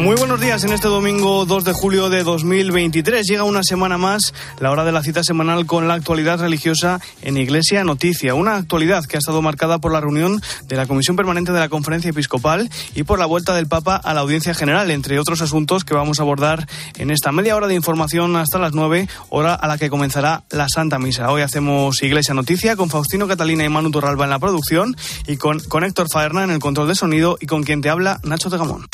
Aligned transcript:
Muy 0.00 0.16
buenos 0.16 0.40
días 0.40 0.64
en 0.64 0.72
este 0.72 0.88
domingo 0.88 1.44
2 1.44 1.62
de 1.62 1.74
julio 1.74 2.08
de 2.08 2.22
2023. 2.22 3.26
Llega 3.26 3.44
una 3.44 3.62
semana 3.62 3.98
más 3.98 4.32
la 4.58 4.70
hora 4.70 4.82
de 4.82 4.92
la 4.92 5.02
cita 5.02 5.22
semanal 5.22 5.66
con 5.66 5.88
la 5.88 5.94
actualidad 5.94 6.40
religiosa 6.40 7.02
en 7.20 7.36
Iglesia 7.36 7.84
Noticia. 7.84 8.34
Una 8.34 8.56
actualidad 8.56 9.04
que 9.04 9.16
ha 9.16 9.18
estado 9.18 9.42
marcada 9.42 9.78
por 9.78 9.92
la 9.92 10.00
reunión 10.00 10.40
de 10.64 10.76
la 10.76 10.86
Comisión 10.86 11.16
Permanente 11.16 11.52
de 11.52 11.60
la 11.60 11.68
Conferencia 11.68 12.08
Episcopal 12.08 12.70
y 12.94 13.02
por 13.02 13.18
la 13.18 13.26
vuelta 13.26 13.54
del 13.54 13.68
Papa 13.68 13.94
a 13.94 14.14
la 14.14 14.20
Audiencia 14.20 14.54
General, 14.54 14.90
entre 14.90 15.18
otros 15.18 15.42
asuntos 15.42 15.84
que 15.84 15.94
vamos 15.94 16.18
a 16.18 16.22
abordar 16.22 16.66
en 16.96 17.10
esta 17.10 17.30
media 17.30 17.54
hora 17.54 17.66
de 17.66 17.74
información 17.74 18.36
hasta 18.36 18.58
las 18.58 18.72
9, 18.72 19.06
hora 19.28 19.54
a 19.54 19.68
la 19.68 19.76
que 19.76 19.90
comenzará 19.90 20.44
la 20.48 20.70
Santa 20.70 20.98
Misa. 20.98 21.30
Hoy 21.30 21.42
hacemos 21.42 22.02
Iglesia 22.02 22.32
Noticia 22.32 22.74
con 22.74 22.88
Faustino 22.88 23.28
Catalina 23.28 23.66
y 23.66 23.68
Manu 23.68 23.90
Torralba 23.90 24.24
en 24.24 24.30
la 24.30 24.38
producción 24.38 24.96
y 25.26 25.36
con, 25.36 25.60
con 25.60 25.84
Héctor 25.84 26.06
Faerna 26.10 26.42
en 26.42 26.50
el 26.52 26.58
control 26.58 26.88
de 26.88 26.94
sonido 26.94 27.36
y 27.38 27.44
con 27.44 27.64
quien 27.64 27.82
te 27.82 27.90
habla 27.90 28.18
Nacho 28.24 28.48
Tegamón. 28.48 28.86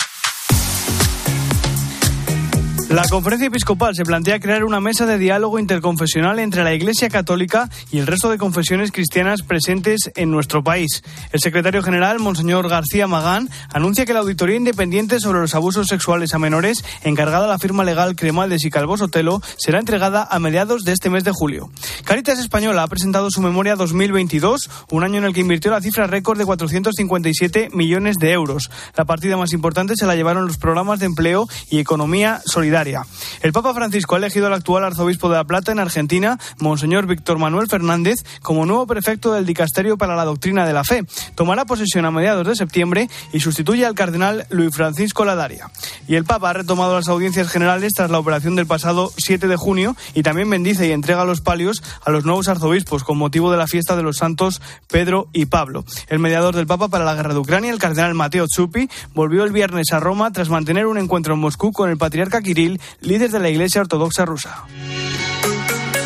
La 2.88 3.02
conferencia 3.08 3.48
episcopal 3.48 3.96
se 3.96 4.04
plantea 4.04 4.38
crear 4.38 4.62
una 4.62 4.80
mesa 4.80 5.06
de 5.06 5.18
diálogo 5.18 5.58
interconfesional 5.58 6.38
entre 6.38 6.62
la 6.62 6.72
Iglesia 6.72 7.08
Católica 7.08 7.68
y 7.90 7.98
el 7.98 8.06
resto 8.06 8.30
de 8.30 8.38
confesiones 8.38 8.92
cristianas 8.92 9.42
presentes 9.42 10.12
en 10.14 10.30
nuestro 10.30 10.62
país. 10.62 11.02
El 11.32 11.40
secretario 11.40 11.82
general, 11.82 12.20
Monseñor 12.20 12.68
García 12.68 13.08
Magán, 13.08 13.50
anuncia 13.72 14.06
que 14.06 14.12
la 14.12 14.20
auditoría 14.20 14.54
independiente 14.54 15.18
sobre 15.18 15.40
los 15.40 15.56
abusos 15.56 15.88
sexuales 15.88 16.32
a 16.32 16.38
menores, 16.38 16.84
encargada 17.02 17.46
a 17.46 17.48
la 17.48 17.58
firma 17.58 17.82
legal 17.82 18.14
Cremaldes 18.14 18.64
y 18.64 18.70
Calvo 18.70 18.96
Sotelo, 18.96 19.42
será 19.58 19.80
entregada 19.80 20.22
a 20.30 20.38
mediados 20.38 20.84
de 20.84 20.92
este 20.92 21.10
mes 21.10 21.24
de 21.24 21.32
julio. 21.32 21.68
Caritas 22.04 22.38
Española 22.38 22.84
ha 22.84 22.88
presentado 22.88 23.32
su 23.32 23.40
memoria 23.40 23.74
2022, 23.74 24.70
un 24.92 25.02
año 25.02 25.18
en 25.18 25.24
el 25.24 25.34
que 25.34 25.40
invirtió 25.40 25.72
la 25.72 25.80
cifra 25.80 26.06
récord 26.06 26.38
de 26.38 26.44
457 26.44 27.70
millones 27.72 28.16
de 28.18 28.30
euros. 28.30 28.70
La 28.96 29.04
partida 29.04 29.36
más 29.36 29.52
importante 29.52 29.96
se 29.96 30.06
la 30.06 30.14
llevaron 30.14 30.46
los 30.46 30.56
programas 30.56 31.00
de 31.00 31.06
empleo 31.06 31.48
y 31.68 31.80
economía 31.80 32.42
solidaria 32.46 32.75
el 32.76 33.52
Papa 33.52 33.72
Francisco 33.72 34.16
ha 34.16 34.18
elegido 34.18 34.48
al 34.48 34.52
actual 34.52 34.84
arzobispo 34.84 35.30
de 35.30 35.36
La 35.36 35.44
Plata 35.44 35.72
en 35.72 35.78
Argentina, 35.78 36.38
Monseñor 36.58 37.06
Víctor 37.06 37.38
Manuel 37.38 37.68
Fernández, 37.68 38.22
como 38.42 38.66
nuevo 38.66 38.86
prefecto 38.86 39.32
del 39.32 39.46
Dicasterio 39.46 39.96
para 39.96 40.14
la 40.14 40.26
Doctrina 40.26 40.66
de 40.66 40.74
la 40.74 40.84
Fe. 40.84 41.04
Tomará 41.34 41.64
posesión 41.64 42.04
a 42.04 42.10
mediados 42.10 42.46
de 42.46 42.54
septiembre 42.54 43.08
y 43.32 43.40
sustituye 43.40 43.86
al 43.86 43.94
cardenal 43.94 44.46
Luis 44.50 44.74
Francisco 44.74 45.24
Ladaria. 45.24 45.70
Y 46.06 46.16
el 46.16 46.24
Papa 46.24 46.50
ha 46.50 46.52
retomado 46.52 46.94
las 46.96 47.08
audiencias 47.08 47.48
generales 47.48 47.94
tras 47.94 48.10
la 48.10 48.18
operación 48.18 48.56
del 48.56 48.66
pasado 48.66 49.10
7 49.16 49.48
de 49.48 49.56
junio 49.56 49.96
y 50.12 50.22
también 50.22 50.50
bendice 50.50 50.86
y 50.86 50.92
entrega 50.92 51.24
los 51.24 51.40
palios 51.40 51.82
a 52.04 52.10
los 52.10 52.26
nuevos 52.26 52.48
arzobispos 52.48 53.04
con 53.04 53.16
motivo 53.16 53.50
de 53.50 53.56
la 53.56 53.66
fiesta 53.66 53.96
de 53.96 54.02
los 54.02 54.18
santos 54.18 54.60
Pedro 54.88 55.28
y 55.32 55.46
Pablo. 55.46 55.86
El 56.08 56.18
mediador 56.18 56.54
del 56.54 56.66
Papa 56.66 56.88
para 56.88 57.06
la 57.06 57.14
guerra 57.14 57.32
de 57.32 57.40
Ucrania, 57.40 57.72
el 57.72 57.78
cardenal 57.78 58.12
Mateo 58.12 58.44
Zuppi, 58.54 58.90
volvió 59.14 59.44
el 59.44 59.52
viernes 59.52 59.92
a 59.92 60.00
Roma 60.00 60.30
tras 60.30 60.50
mantener 60.50 60.86
un 60.86 60.98
encuentro 60.98 61.32
en 61.32 61.40
Moscú 61.40 61.72
con 61.72 61.88
el 61.88 61.96
patriarca 61.96 62.42
Kirill 62.42 62.65
líder 63.00 63.30
de 63.30 63.40
la 63.40 63.48
Iglesia 63.48 63.80
Ortodoxa 63.80 64.24
rusa. 64.24 64.64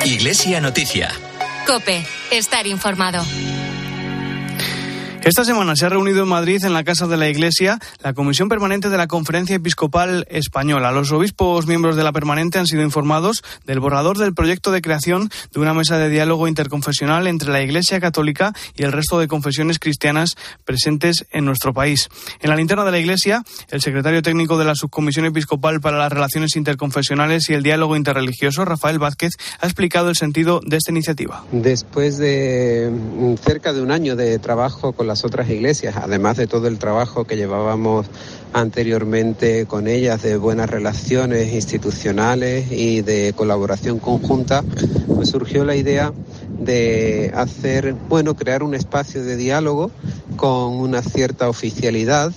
Iglesia 0.05 0.61
Noticia. 0.61 1.11
Cope, 1.67 2.05
estar 2.31 2.67
informado. 2.67 3.23
Esta 5.23 5.45
semana 5.45 5.77
se 5.77 5.85
ha 5.85 5.91
reunido 5.91 6.23
en 6.23 6.29
Madrid, 6.31 6.65
en 6.65 6.73
la 6.73 6.83
Casa 6.83 7.07
de 7.07 7.19
la 7.19 7.29
Iglesia, 7.29 7.79
la 8.03 8.15
Comisión 8.15 8.49
Permanente 8.49 8.89
de 8.89 8.97
la 8.97 9.07
Conferencia 9.07 9.57
Episcopal 9.57 10.27
Española. 10.31 10.93
Los 10.93 11.13
obispos 11.13 11.67
miembros 11.67 11.95
de 11.95 12.03
la 12.03 12.13
permanente 12.13 12.59
han 12.59 12.67
sido 12.67 12.83
informados 12.83 13.43
del 13.67 13.81
borrador 13.81 14.17
del 14.17 14.33
proyecto 14.33 14.73
de 14.73 14.81
creación 14.81 15.29
de 15.53 15.61
una 15.61 15.75
mesa 15.75 15.99
de 15.99 16.09
diálogo 16.09 16.49
interconfesional 16.49 17.27
entre 17.27 17.53
la 17.53 17.61
Iglesia 17.61 18.01
Católica 18.01 18.55
y 18.75 18.85
el 18.85 18.93
resto 18.93 19.19
de 19.19 19.29
confesiones 19.29 19.79
cristianas 19.79 20.37
presentes 20.65 21.27
en 21.33 21.45
nuestro 21.45 21.75
país. 21.75 22.09
En 22.41 22.49
la 22.49 22.57
linterna 22.57 22.87
de 22.87 22.91
la 22.91 22.99
Iglesia, 22.99 23.45
el 23.69 23.83
secretario 23.83 24.23
técnico 24.23 24.57
de 24.57 24.65
la 24.65 24.75
Subcomisión 24.75 25.27
Episcopal 25.27 25.83
para 25.83 25.99
las 25.99 26.11
Relaciones 26.11 26.57
Interconfesionales 26.57 27.51
y 27.51 27.53
el 27.53 27.63
Diálogo 27.63 27.95
Interreligioso, 27.95 28.65
Rafael 28.65 28.99
Vázquez, 28.99 29.33
ha 29.61 29.67
explicado 29.67 30.09
el 30.09 30.17
sentido 30.17 30.63
de 30.65 30.79
esta 30.79 30.93
iniciativa. 30.93 31.45
Después 31.53 32.17
de 32.17 32.91
mm, 32.91 33.35
cerca 33.35 33.75
de 33.75 33.83
un 33.83 33.91
año 33.91 34.17
de 34.17 34.39
trabajo 34.39 34.95
con 34.95 35.11
las 35.11 35.20
otras 35.25 35.49
iglesias, 35.51 35.97
además 35.97 36.37
de 36.37 36.47
todo 36.47 36.69
el 36.69 36.79
trabajo 36.79 37.25
que 37.25 37.37
llevábamos 37.37 38.07
anteriormente 38.53 39.67
con 39.67 39.87
ellas 39.87 40.23
de 40.23 40.37
buenas 40.37 40.69
relaciones 40.69 41.53
institucionales 41.53 42.71
y 42.71 43.03
de 43.03 43.33
colaboración 43.37 43.99
conjunta, 43.99 44.65
pues 45.07 45.31
surgió 45.31 45.65
la 45.65 45.77
idea 45.77 46.13
de 46.59 47.33
hacer, 47.35 47.95
bueno, 48.09 48.35
crear 48.35 48.63
un 48.63 48.75
espacio 48.75 49.23
de 49.25 49.37
diálogo 49.37 49.91
con 50.37 50.75
una 50.75 51.03
cierta 51.03 51.49
oficialidad 51.49 52.33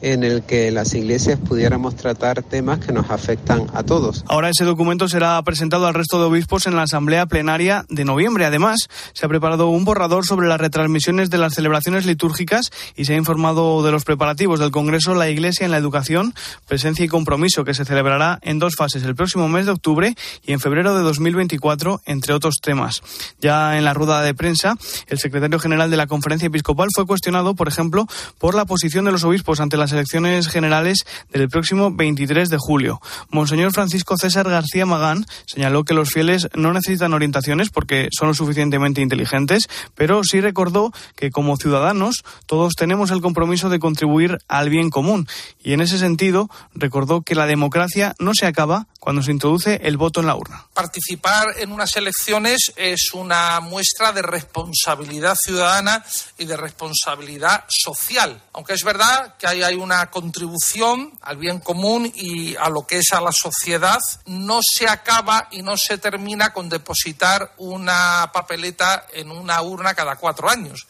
en 0.00 0.24
el 0.24 0.42
que 0.42 0.70
las 0.70 0.94
iglesias 0.94 1.38
pudiéramos 1.38 1.96
tratar 1.96 2.42
temas 2.42 2.78
que 2.78 2.92
nos 2.92 3.10
afectan 3.10 3.66
a 3.74 3.82
todos. 3.82 4.24
Ahora 4.28 4.50
ese 4.50 4.64
documento 4.64 5.08
será 5.08 5.40
presentado 5.42 5.86
al 5.86 5.94
resto 5.94 6.18
de 6.18 6.26
obispos 6.26 6.66
en 6.66 6.76
la 6.76 6.82
Asamblea 6.82 7.26
Plenaria 7.26 7.84
de 7.88 8.04
noviembre. 8.04 8.44
Además, 8.44 8.88
se 9.12 9.26
ha 9.26 9.28
preparado 9.28 9.68
un 9.68 9.84
borrador 9.84 10.26
sobre 10.26 10.48
las 10.48 10.60
retransmisiones 10.60 11.30
de 11.30 11.38
las 11.38 11.54
celebraciones 11.54 12.06
litúrgicas 12.06 12.70
y 12.94 13.04
se 13.04 13.14
ha 13.14 13.16
informado 13.16 13.82
de 13.82 13.92
los 13.92 14.04
preparativos 14.04 14.60
del 14.60 14.70
Congreso 14.70 15.14
La 15.14 15.28
Iglesia 15.28 15.64
en 15.64 15.70
la 15.70 15.78
Educación, 15.78 16.34
Presencia 16.66 17.04
y 17.04 17.08
Compromiso, 17.08 17.64
que 17.64 17.74
se 17.74 17.84
celebrará 17.84 18.38
en 18.42 18.58
dos 18.58 18.74
fases, 18.76 19.02
el 19.02 19.14
próximo 19.14 19.48
mes 19.48 19.66
de 19.66 19.72
octubre 19.72 20.14
y 20.44 20.52
en 20.52 20.60
febrero 20.60 20.96
de 20.96 21.02
2024, 21.02 22.02
entre 22.06 22.34
otros 22.34 22.56
temas. 22.62 23.02
Ya 23.40 23.76
en 23.78 23.84
la 23.84 23.94
rueda 23.94 24.22
de 24.22 24.34
prensa, 24.34 24.74
el 25.06 25.18
secretario 25.18 25.58
general 25.58 25.90
de 25.90 25.96
la 25.96 26.06
Conferencia 26.06 26.46
Episcopal 26.46 26.88
fue 26.94 27.06
cuestionado, 27.06 27.54
por 27.54 27.68
ejemplo, 27.68 28.06
por 28.38 28.54
la 28.54 28.64
posición 28.64 29.04
de 29.04 29.12
los 29.12 29.24
obispos 29.24 29.60
ante 29.60 29.76
las 29.86 29.92
elecciones 29.92 30.48
generales 30.48 31.06
del 31.30 31.48
próximo 31.48 31.92
23 31.92 32.48
de 32.48 32.58
julio. 32.58 33.00
Monseñor 33.30 33.72
Francisco 33.72 34.16
César 34.16 34.50
García 34.50 34.84
Magán 34.84 35.26
señaló 35.46 35.84
que 35.84 35.94
los 35.94 36.10
fieles 36.10 36.48
no 36.54 36.72
necesitan 36.72 37.14
orientaciones 37.14 37.70
porque 37.70 38.08
son 38.10 38.26
lo 38.26 38.34
suficientemente 38.34 39.00
inteligentes, 39.00 39.68
pero 39.94 40.24
sí 40.24 40.40
recordó 40.40 40.92
que 41.14 41.30
como 41.30 41.56
ciudadanos 41.56 42.24
todos 42.46 42.74
tenemos 42.74 43.12
el 43.12 43.20
compromiso 43.20 43.68
de 43.68 43.78
contribuir 43.78 44.38
al 44.48 44.70
bien 44.70 44.90
común 44.90 45.28
y 45.62 45.72
en 45.72 45.80
ese 45.80 45.98
sentido 45.98 46.50
recordó 46.74 47.22
que 47.22 47.36
la 47.36 47.46
democracia 47.46 48.16
no 48.18 48.32
se 48.34 48.46
acaba 48.46 48.88
cuando 48.98 49.22
se 49.22 49.30
introduce 49.30 49.80
el 49.84 49.98
voto 49.98 50.18
en 50.18 50.26
la 50.26 50.34
urna. 50.34 50.66
Participar 50.74 51.46
en 51.58 51.70
unas 51.70 51.96
elecciones 51.96 52.72
es 52.74 53.10
una 53.14 53.60
muestra 53.60 54.10
de 54.10 54.22
responsabilidad 54.22 55.36
ciudadana 55.40 56.04
y 56.38 56.44
de 56.44 56.56
responsabilidad 56.56 57.64
social, 57.68 58.42
aunque 58.52 58.72
es 58.72 58.82
verdad 58.82 59.36
que 59.38 59.46
hay, 59.46 59.62
hay 59.62 59.75
una 59.76 60.10
contribución 60.10 61.12
al 61.22 61.36
bien 61.36 61.60
común 61.60 62.10
y 62.14 62.56
a 62.56 62.68
lo 62.68 62.86
que 62.86 62.98
es 62.98 63.12
a 63.12 63.20
la 63.20 63.32
sociedad, 63.32 64.00
no 64.26 64.60
se 64.62 64.88
acaba 64.88 65.48
y 65.50 65.62
no 65.62 65.76
se 65.76 65.98
termina 65.98 66.52
con 66.52 66.68
depositar 66.68 67.52
una 67.58 68.30
papeleta 68.32 69.06
en 69.12 69.30
una 69.30 69.62
urna 69.62 69.94
cada 69.94 70.16
cuatro 70.16 70.48
años 70.48 70.86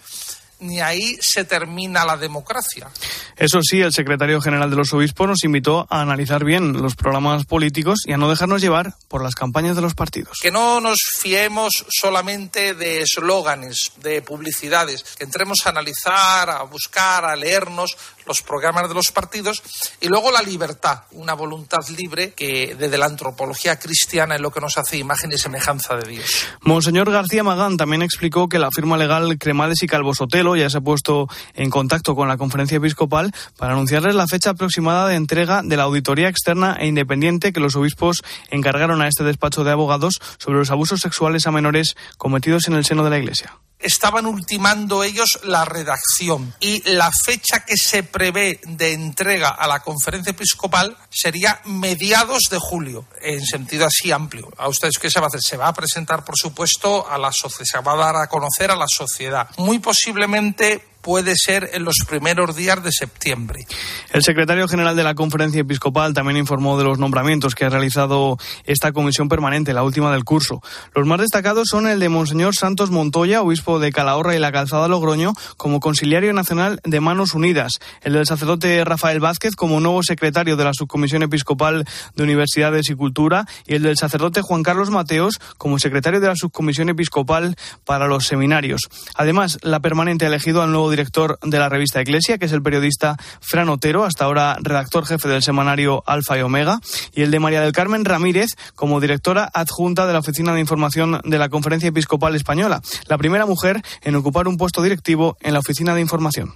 ni 0.60 0.80
ahí 0.80 1.18
se 1.20 1.44
termina 1.44 2.04
la 2.04 2.16
democracia. 2.16 2.88
Eso 3.36 3.60
sí, 3.62 3.80
el 3.80 3.92
secretario 3.92 4.40
general 4.40 4.70
de 4.70 4.76
los 4.76 4.92
obispos 4.92 5.28
nos 5.28 5.44
invitó 5.44 5.86
a 5.90 6.00
analizar 6.00 6.44
bien 6.44 6.72
los 6.72 6.96
programas 6.96 7.44
políticos 7.44 8.00
y 8.06 8.12
a 8.12 8.16
no 8.16 8.30
dejarnos 8.30 8.62
llevar 8.62 8.94
por 9.08 9.22
las 9.22 9.34
campañas 9.34 9.76
de 9.76 9.82
los 9.82 9.94
partidos. 9.94 10.38
Que 10.40 10.50
no 10.50 10.80
nos 10.80 10.98
fiemos 11.18 11.84
solamente 11.88 12.74
de 12.74 13.02
eslóganes, 13.02 13.92
de 14.02 14.22
publicidades, 14.22 15.02
que 15.18 15.24
entremos 15.24 15.58
a 15.64 15.70
analizar, 15.70 16.48
a 16.48 16.62
buscar, 16.62 17.24
a 17.26 17.36
leernos 17.36 17.96
los 18.26 18.42
programas 18.42 18.88
de 18.88 18.94
los 18.94 19.12
partidos 19.12 19.62
y 20.00 20.08
luego 20.08 20.30
la 20.30 20.42
libertad, 20.42 21.02
una 21.12 21.34
voluntad 21.34 21.86
libre 21.96 22.32
que 22.32 22.74
desde 22.78 22.98
la 22.98 23.06
antropología 23.06 23.78
cristiana 23.78 24.34
es 24.34 24.40
lo 24.40 24.50
que 24.50 24.60
nos 24.60 24.76
hace 24.78 24.98
imagen 24.98 25.32
y 25.32 25.38
semejanza 25.38 25.96
de 25.96 26.08
Dios. 26.08 26.46
Monseñor 26.62 27.10
García 27.10 27.44
Magán 27.44 27.76
también 27.76 28.02
explicó 28.02 28.48
que 28.48 28.58
la 28.58 28.70
firma 28.70 28.96
legal 28.96 29.38
Cremades 29.38 29.82
y 29.82 29.86
Calvo 29.86 30.14
Sotelo 30.14 30.56
ya 30.56 30.68
se 30.70 30.78
ha 30.78 30.80
puesto 30.80 31.28
en 31.54 31.70
contacto 31.70 32.14
con 32.14 32.28
la 32.28 32.36
conferencia 32.36 32.76
episcopal 32.76 33.32
para 33.56 33.72
anunciarles 33.72 34.14
la 34.14 34.26
fecha 34.26 34.50
aproximada 34.50 35.08
de 35.08 35.16
entrega 35.16 35.62
de 35.62 35.76
la 35.76 35.84
auditoría 35.84 36.28
externa 36.28 36.76
e 36.78 36.86
independiente 36.86 37.52
que 37.52 37.60
los 37.60 37.76
obispos 37.76 38.22
encargaron 38.50 39.02
a 39.02 39.08
este 39.08 39.24
despacho 39.24 39.64
de 39.64 39.70
abogados 39.70 40.20
sobre 40.38 40.58
los 40.58 40.70
abusos 40.70 41.00
sexuales 41.00 41.46
a 41.46 41.52
menores 41.52 41.96
cometidos 42.18 42.68
en 42.68 42.74
el 42.74 42.84
seno 42.84 43.04
de 43.04 43.10
la 43.10 43.18
Iglesia 43.18 43.56
estaban 43.86 44.26
ultimando 44.26 45.02
ellos 45.02 45.40
la 45.44 45.64
redacción 45.64 46.54
y 46.60 46.82
la 46.90 47.10
fecha 47.12 47.64
que 47.64 47.76
se 47.76 48.02
prevé 48.02 48.60
de 48.64 48.92
entrega 48.92 49.48
a 49.48 49.66
la 49.66 49.80
conferencia 49.80 50.30
episcopal 50.30 50.96
sería 51.10 51.60
mediados 51.64 52.44
de 52.50 52.58
julio, 52.58 53.06
en 53.20 53.44
sentido 53.44 53.86
así 53.86 54.12
amplio. 54.12 54.48
¿A 54.58 54.68
ustedes 54.68 54.98
qué 54.98 55.10
se 55.10 55.20
va 55.20 55.26
a 55.26 55.28
hacer? 55.28 55.40
Se 55.40 55.56
va 55.56 55.68
a 55.68 55.74
presentar, 55.74 56.24
por 56.24 56.36
supuesto, 56.36 57.08
a 57.08 57.18
la 57.18 57.32
sociedad, 57.32 57.64
se 57.64 57.80
va 57.80 57.92
a 57.92 57.96
dar 57.96 58.16
a 58.16 58.28
conocer 58.28 58.70
a 58.70 58.76
la 58.76 58.88
sociedad. 58.88 59.48
Muy 59.56 59.78
posiblemente 59.78 60.95
puede 61.06 61.34
ser 61.36 61.70
en 61.72 61.84
los 61.84 61.94
primeros 62.08 62.56
días 62.56 62.82
de 62.82 62.90
septiembre. 62.90 63.64
El 64.10 64.24
secretario 64.24 64.66
general 64.66 64.96
de 64.96 65.04
la 65.04 65.14
Conferencia 65.14 65.60
Episcopal 65.60 66.12
también 66.14 66.36
informó 66.36 66.76
de 66.76 66.82
los 66.82 66.98
nombramientos 66.98 67.54
que 67.54 67.64
ha 67.64 67.68
realizado 67.68 68.38
esta 68.64 68.90
comisión 68.90 69.28
permanente, 69.28 69.72
la 69.72 69.84
última 69.84 70.10
del 70.10 70.24
curso. 70.24 70.60
Los 70.96 71.06
más 71.06 71.20
destacados 71.20 71.68
son 71.70 71.86
el 71.86 72.00
de 72.00 72.08
Monseñor 72.08 72.56
Santos 72.56 72.90
Montoya, 72.90 73.42
obispo 73.42 73.78
de 73.78 73.92
Calahorra 73.92 74.34
y 74.34 74.40
la 74.40 74.50
Calzada 74.50 74.88
Logroño, 74.88 75.32
como 75.56 75.78
conciliario 75.78 76.32
nacional 76.32 76.80
de 76.82 76.98
Manos 76.98 77.34
Unidas, 77.34 77.78
el 78.02 78.14
del 78.14 78.26
sacerdote 78.26 78.84
Rafael 78.84 79.20
Vázquez 79.20 79.54
como 79.54 79.78
nuevo 79.78 80.02
secretario 80.02 80.56
de 80.56 80.64
la 80.64 80.72
Subcomisión 80.74 81.22
Episcopal 81.22 81.84
de 82.16 82.22
Universidades 82.24 82.90
y 82.90 82.96
Cultura 82.96 83.46
y 83.64 83.76
el 83.76 83.82
del 83.82 83.96
sacerdote 83.96 84.42
Juan 84.42 84.64
Carlos 84.64 84.90
Mateos 84.90 85.38
como 85.56 85.78
secretario 85.78 86.18
de 86.18 86.26
la 86.26 86.34
Subcomisión 86.34 86.88
Episcopal 86.88 87.54
para 87.84 88.08
los 88.08 88.26
Seminarios. 88.26 88.88
Además, 89.14 89.60
la 89.62 89.78
permanente 89.78 90.24
ha 90.24 90.28
elegido 90.28 90.62
al 90.62 90.72
nuevo 90.72 90.95
director 90.96 91.38
de 91.42 91.58
la 91.58 91.68
revista 91.68 92.00
Iglesia, 92.00 92.38
que 92.38 92.46
es 92.46 92.52
el 92.52 92.62
periodista 92.62 93.16
Fran 93.40 93.68
Otero, 93.68 94.04
hasta 94.04 94.24
ahora 94.24 94.56
redactor 94.60 95.06
jefe 95.06 95.28
del 95.28 95.42
semanario 95.42 96.02
Alfa 96.06 96.38
y 96.38 96.42
Omega, 96.42 96.80
y 97.12 97.22
el 97.22 97.30
de 97.30 97.38
María 97.38 97.60
del 97.60 97.72
Carmen 97.72 98.04
Ramírez 98.04 98.56
como 98.74 99.00
directora 99.00 99.50
adjunta 99.52 100.06
de 100.06 100.12
la 100.14 100.20
Oficina 100.20 100.54
de 100.54 100.60
Información 100.60 101.20
de 101.22 101.38
la 101.38 101.48
Conferencia 101.48 101.88
Episcopal 101.88 102.34
Española, 102.34 102.80
la 103.08 103.18
primera 103.18 103.44
mujer 103.46 103.82
en 104.02 104.16
ocupar 104.16 104.48
un 104.48 104.56
puesto 104.56 104.82
directivo 104.82 105.36
en 105.40 105.52
la 105.52 105.60
Oficina 105.60 105.94
de 105.94 106.00
Información. 106.00 106.54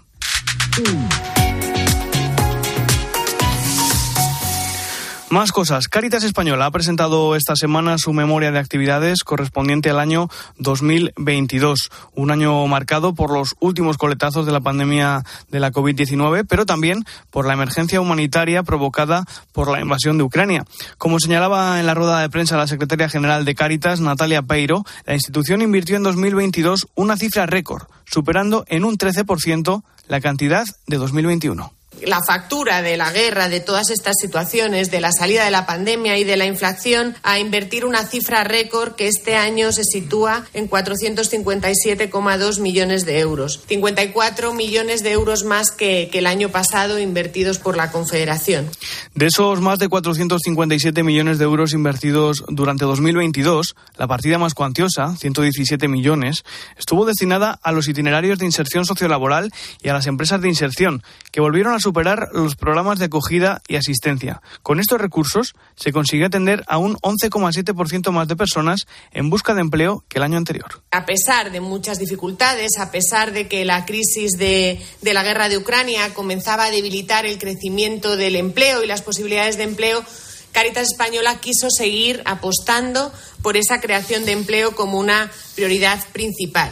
Más 5.31 5.53
cosas. 5.53 5.87
Caritas 5.87 6.25
Española 6.25 6.67
ha 6.67 6.73
presentado 6.73 7.37
esta 7.37 7.55
semana 7.55 7.99
su 7.99 8.13
memoria 8.13 8.51
de 8.51 8.59
actividades 8.59 9.23
correspondiente 9.23 9.89
al 9.89 10.01
año 10.01 10.29
2022, 10.59 11.89
un 12.17 12.33
año 12.33 12.67
marcado 12.67 13.15
por 13.15 13.31
los 13.33 13.55
últimos 13.61 13.97
coletazos 13.97 14.45
de 14.45 14.51
la 14.51 14.61
pandemia 14.61 15.23
de 15.49 15.61
la 15.61 15.71
COVID-19, 15.71 16.47
pero 16.49 16.67
también 16.67 17.05
por 17.31 17.47
la 17.47 17.53
emergencia 17.53 18.01
humanitaria 18.01 18.65
provocada 18.65 19.25
por 19.53 19.71
la 19.71 19.81
invasión 19.81 20.19
de 20.19 20.25
Ucrania. 20.25 20.65
Como 20.99 21.21
señalaba 21.21 21.79
en 21.79 21.87
la 21.87 21.95
rueda 21.95 22.23
de 22.23 22.29
prensa 22.29 22.57
la 22.57 22.67
secretaria 22.67 23.09
general 23.09 23.45
de 23.45 23.55
Caritas, 23.55 24.01
Natalia 24.01 24.43
Peiro, 24.43 24.85
la 25.07 25.15
institución 25.15 25.63
invirtió 25.63 25.95
en 25.95 26.03
2022 26.03 26.89
una 26.97 27.17
cifra 27.17 27.47
récord, 27.47 27.85
superando 28.05 28.65
en 28.67 28.85
un 28.85 28.99
13% 28.99 29.85
la 30.09 30.21
cantidad 30.21 30.67
de 30.89 30.97
2021 30.97 31.80
la 32.03 32.21
factura 32.27 32.83
de 32.83 32.97
la 32.97 33.13
guerra, 33.13 33.49
de 33.49 33.61
todas 33.61 33.91
estas 33.91 34.17
situaciones, 34.21 34.91
de 34.91 35.01
la 35.01 35.13
salida 35.13 35.45
de 35.45 35.51
la 35.51 35.67
pandemia 35.67 36.19
y 36.19 36.25
de 36.25 36.37
la 36.37 36.47
inflación, 36.47 37.15
a 37.23 37.39
invertir 37.39 37.85
una 37.85 38.05
cifra 38.07 38.45
récord 38.45 38.95
que 38.95 39.09
este 39.09 39.37
año 39.37 39.73
se 39.73 39.85
sitúa 39.85 40.47
en 40.55 40.69
457,2 40.69 42.61
millones 42.61 43.05
de 43.05 43.19
euros. 43.19 43.61
54 43.67 44.55
millones 44.55 45.03
de 45.03 45.13
euros 45.13 45.45
más 45.45 45.71
que, 45.71 46.11
el 46.13 46.27
año 46.27 46.51
pasado 46.51 46.99
invertidos 46.99 47.59
por 47.59 47.77
la 47.77 47.91
Confederación. 47.91 48.69
De 49.15 49.27
esos 49.27 49.61
más 49.61 49.79
de 49.79 49.89
457 49.89 51.03
millones 51.03 51.39
de 51.39 51.45
euros 51.45 51.73
invertidos 51.73 52.45
durante 52.49 52.85
2022, 52.85 53.75
la 53.97 54.07
partida 54.07 54.39
más 54.39 54.55
cuantiosa, 54.55 55.17
117 55.17 55.89
millones, 55.89 56.45
estuvo 56.79 57.07
destinada 57.07 57.59
a 57.63 57.73
los 57.73 57.89
itinerarios 57.89 58.39
de 58.39 58.45
inserción 58.45 58.85
sociolaboral 58.85 59.51
y 59.83 59.89
a 59.89 59.95
las 59.95 60.07
empresas 60.07 60.41
de 60.41 60.49
inserción, 60.49 61.03
que 61.33 61.41
volvieron 61.41 61.75
a 61.75 61.80
superar 61.81 62.29
los 62.33 62.57
programas 62.57 62.99
de 62.99 63.07
acogida 63.07 63.63
y 63.69 63.77
asistencia. 63.77 64.43
Con 64.63 64.81
estos 64.81 65.01
recursos 65.01 65.55
se 65.77 65.93
consiguió 65.93 66.27
atender 66.27 66.65
a 66.69 66.79
un 66.79 66.97
11,7% 66.97 68.11
más 68.11 68.29
de 68.29 68.37
personas 68.37 68.87
en 69.13 69.31
busca 69.31 69.55
de 69.55 69.61
empleo 69.61 70.05
que 70.09 70.19
el 70.19 70.25
año 70.25 70.37
anterior. 70.37 70.83
A 70.91 71.07
pesar 71.07 71.51
de 71.51 71.61
muchas 71.61 71.99
dificultades, 71.99 72.79
a 72.79 72.91
pesar 72.91 73.33
de 73.33 73.49
que 73.49 73.65
la 73.65 73.85
crisis 73.87 74.33
de, 74.33 74.81
de 75.03 75.15
la 75.15 75.23
guerra 75.23 75.49
de 75.49 75.59
Ucrania 75.59 76.13
comenzaba 76.15 76.65
a 76.65 76.71
debilitar 76.71 77.27
el 77.27 77.39
crecimiento 77.39 78.17
del 78.17 78.37
empleo 78.37 78.83
y 78.83 78.87
las 78.87 79.03
posibilidades 79.03 79.57
de 79.57 79.65
empleo, 79.65 80.05
Caritas 80.53 80.89
Española 80.91 81.41
quiso 81.41 81.69
seguir 81.71 82.23
apostando 82.25 83.13
por 83.43 83.57
esa 83.57 83.81
creación 83.81 84.25
de 84.25 84.33
empleo 84.33 84.75
como 84.75 84.99
una 84.99 85.31
prioridad 85.55 86.05
principal 86.13 86.71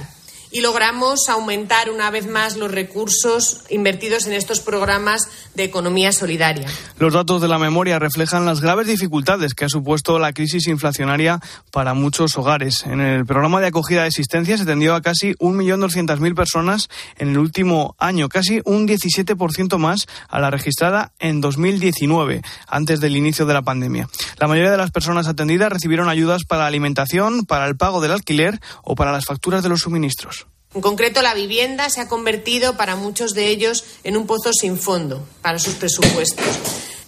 y 0.51 0.61
logramos 0.61 1.29
aumentar 1.29 1.91
una 1.91 2.11
vez 2.11 2.27
más 2.27 2.57
los 2.57 2.71
recursos 2.71 3.63
invertidos 3.69 4.27
en 4.27 4.33
estos 4.33 4.61
programas 4.61 5.29
de 5.55 5.65
economía 5.65 6.13
solidaria. 6.13 6.69
Los 6.99 7.13
datos 7.13 7.43
de 7.43 7.49
la 7.49 7.59
memoria 7.59 7.99
reflejan 7.99 8.47
las 8.47 8.61
graves 8.61 8.87
dificultades 8.87 9.55
que 9.55 9.65
ha 9.65 9.69
supuesto 9.69 10.19
la 10.19 10.33
crisis 10.33 10.67
inflacionaria 10.69 11.41
para 11.71 11.95
muchos 11.95 12.37
hogares. 12.37 12.85
En 12.87 13.01
el 13.01 13.27
programa 13.27 13.61
de 13.61 13.69
acogida 13.69 14.03
de 14.03 14.09
existencia 14.09 14.57
se 14.57 14.63
atendió 14.63 14.95
a 14.95 15.03
casi 15.03 15.35
1.200.000 15.35 16.35
personas 16.35 16.89
en 17.17 17.31
el 17.31 17.39
último 17.39 17.95
año, 17.99 18.29
casi 18.29 18.61
un 18.65 18.89
17% 18.89 19.79
más 19.79 20.07
a 20.29 20.41
la 20.41 20.51
registrada 20.51 21.13
en 21.19 21.41
2019, 21.41 22.43
antes 22.67 23.01
del 23.01 23.17
inicio 23.17 23.47
de 23.47 23.55
la 23.55 23.63
pandemia. 23.63 24.09
La 24.39 24.49
mayoría 24.49 24.71
de 24.71 24.77
las 24.77 24.91
personas 24.91 25.29
atendidas 25.29 25.73
recibieron 25.73 26.09
ayudas 26.09 26.45
para 26.45 26.63
la 26.63 26.69
alimentación, 26.69 27.45
para 27.45 27.67
el 27.67 27.77
pago 27.77 28.01
del 28.01 28.13
alquiler 28.13 28.61
o 28.83 28.95
para 28.95 29.13
las 29.13 29.25
facturas 29.25 29.63
de 29.63 29.69
los 29.69 29.81
suministros. 29.81 30.48
En 30.75 30.83
concreto, 30.83 31.23
la 31.23 31.33
vivienda 31.33 31.89
se 31.89 32.01
ha 32.01 32.09
convertido 32.09 32.77
para 32.77 32.95
muchos 32.95 33.33
de 33.33 33.49
ellos 33.49 33.85
en 34.05 34.17
un 34.17 34.27
pozo 34.27 34.53
sin 34.53 34.79
fondo 34.79 35.27
para 35.41 35.59
sus 35.59 35.75
presupuestos. 35.75 36.45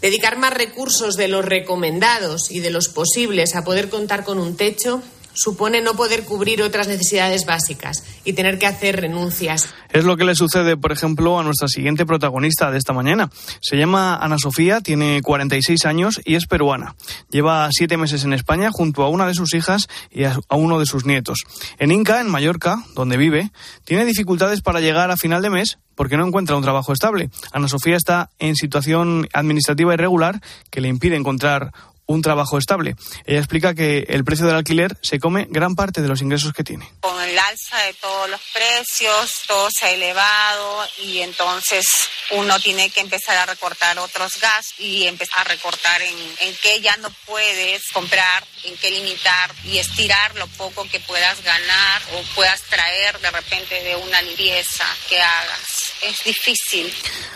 Dedicar 0.01 0.39
más 0.39 0.55
recursos 0.55 1.17
de 1.17 1.29
los 1.29 1.45
recomendados 1.45 2.51
y 2.51 2.61
de 2.61 2.71
los 2.71 2.89
posibles 2.89 3.55
a 3.55 3.63
poder 3.63 3.91
contar 3.91 4.25
con 4.25 4.39
un 4.39 4.57
techo 4.57 5.03
supone 5.33 5.81
no 5.81 5.95
poder 5.95 6.25
cubrir 6.25 6.63
otras 6.63 6.89
necesidades 6.89 7.47
básicas 7.47 8.05
y 8.25 8.33
tener 8.33 8.59
que 8.59 8.67
hacer 8.67 9.01
renuncias. 9.01 9.73
Es 9.91 10.05
lo 10.05 10.17
que 10.17 10.25
le 10.25 10.35
sucede, 10.35 10.77
por 10.77 10.93
ejemplo, 10.93 11.39
a 11.39 11.43
nuestra 11.43 11.69
siguiente 11.69 12.07
protagonista 12.07 12.71
de 12.71 12.79
esta 12.79 12.93
mañana. 12.93 13.31
Se 13.61 13.77
llama 13.77 14.17
Ana 14.17 14.39
Sofía, 14.39 14.81
tiene 14.81 15.21
46 15.23 15.85
años 15.87 16.21
y 16.25 16.37
es 16.37 16.47
peruana. 16.47 16.95
Lleva 17.31 17.69
siete 17.73 17.97
meses 17.97 18.25
en 18.25 18.33
España 18.33 18.71
junto 18.73 19.03
a 19.03 19.09
una 19.09 19.27
de 19.27 19.35
sus 19.35 19.55
hijas 19.55 19.89
y 20.11 20.25
a 20.25 20.39
uno 20.51 20.79
de 20.79 20.87
sus 20.87 21.07
nietos. 21.07 21.39
En 21.79 21.91
Inca, 21.91 22.21
en 22.21 22.31
Mallorca, 22.31 22.85
donde 22.95 23.17
vive, 23.17 23.51
tiene 23.85 24.05
dificultades 24.05 24.61
para 24.61 24.81
llegar 24.81 25.11
a 25.11 25.17
final 25.17 25.43
de 25.43 25.51
mes 25.51 25.79
porque 26.01 26.17
no 26.17 26.27
encuentra 26.27 26.57
un 26.57 26.63
trabajo 26.63 26.95
estable. 26.95 27.29
Ana 27.53 27.69
Sofía 27.69 27.95
está 27.95 28.31
en 28.39 28.57
situación 28.57 29.29
administrativa 29.35 29.93
irregular 29.93 30.41
que 30.71 30.81
le 30.81 30.89
impide 30.89 31.17
encontrar 31.17 31.75
un 32.11 32.23
trabajo 32.23 32.59
estable. 32.59 32.97
Ella 33.25 33.39
explica 33.39 33.75
que 33.75 34.05
el 34.09 34.25
precio 34.25 34.45
del 34.47 34.57
alquiler 34.57 34.97
se 35.01 35.21
come 35.21 35.47
gran 35.49 35.77
parte 35.77 36.03
de 36.03 36.09
los 36.09 36.21
ingresos 36.21 36.53
que 36.53 36.65
tiene. 36.65 36.91
Con 37.01 37.23
el 37.23 37.39
alza 37.39 37.79
de 37.87 37.95
todos 37.95 38.29
los 38.29 38.41
precios, 38.53 39.43
todo 39.47 39.69
se 39.71 39.87
ha 39.87 39.91
elevado 39.93 40.89
y 40.99 41.21
entonces 41.21 41.87
uno 42.33 42.59
tiene 42.59 42.91
que 42.91 43.01
empezar 43.01 43.37
a 43.37 43.47
recortar 43.47 43.97
otros 44.01 44.33
gastos 44.41 44.81
y 44.81 45.07
empezar 45.07 45.43
a 45.43 45.45
recortar 45.45 46.03
en, 46.03 46.19
en 46.41 46.55
qué 46.61 46.81
ya 46.81 46.97
no 46.97 47.11
puedes 47.27 47.83
comprar, 47.93 48.45
en 48.65 48.77
qué 48.79 48.91
limitar 48.91 49.55
y 49.65 49.79
estirar 49.79 50.35
lo 50.35 50.49
poco 50.49 50.89
que 50.91 50.99
puedas 51.01 51.41
ganar 51.45 52.03
o 52.15 52.35
puedas 52.35 52.61
traer 52.63 53.21
de 53.21 53.31
repente 53.31 53.83
de 53.85 53.95
una 53.95 54.21
limpieza 54.23 54.85
que 55.09 55.21
hagas 55.21 55.80
es 56.03 56.25
difícil. 56.25 56.93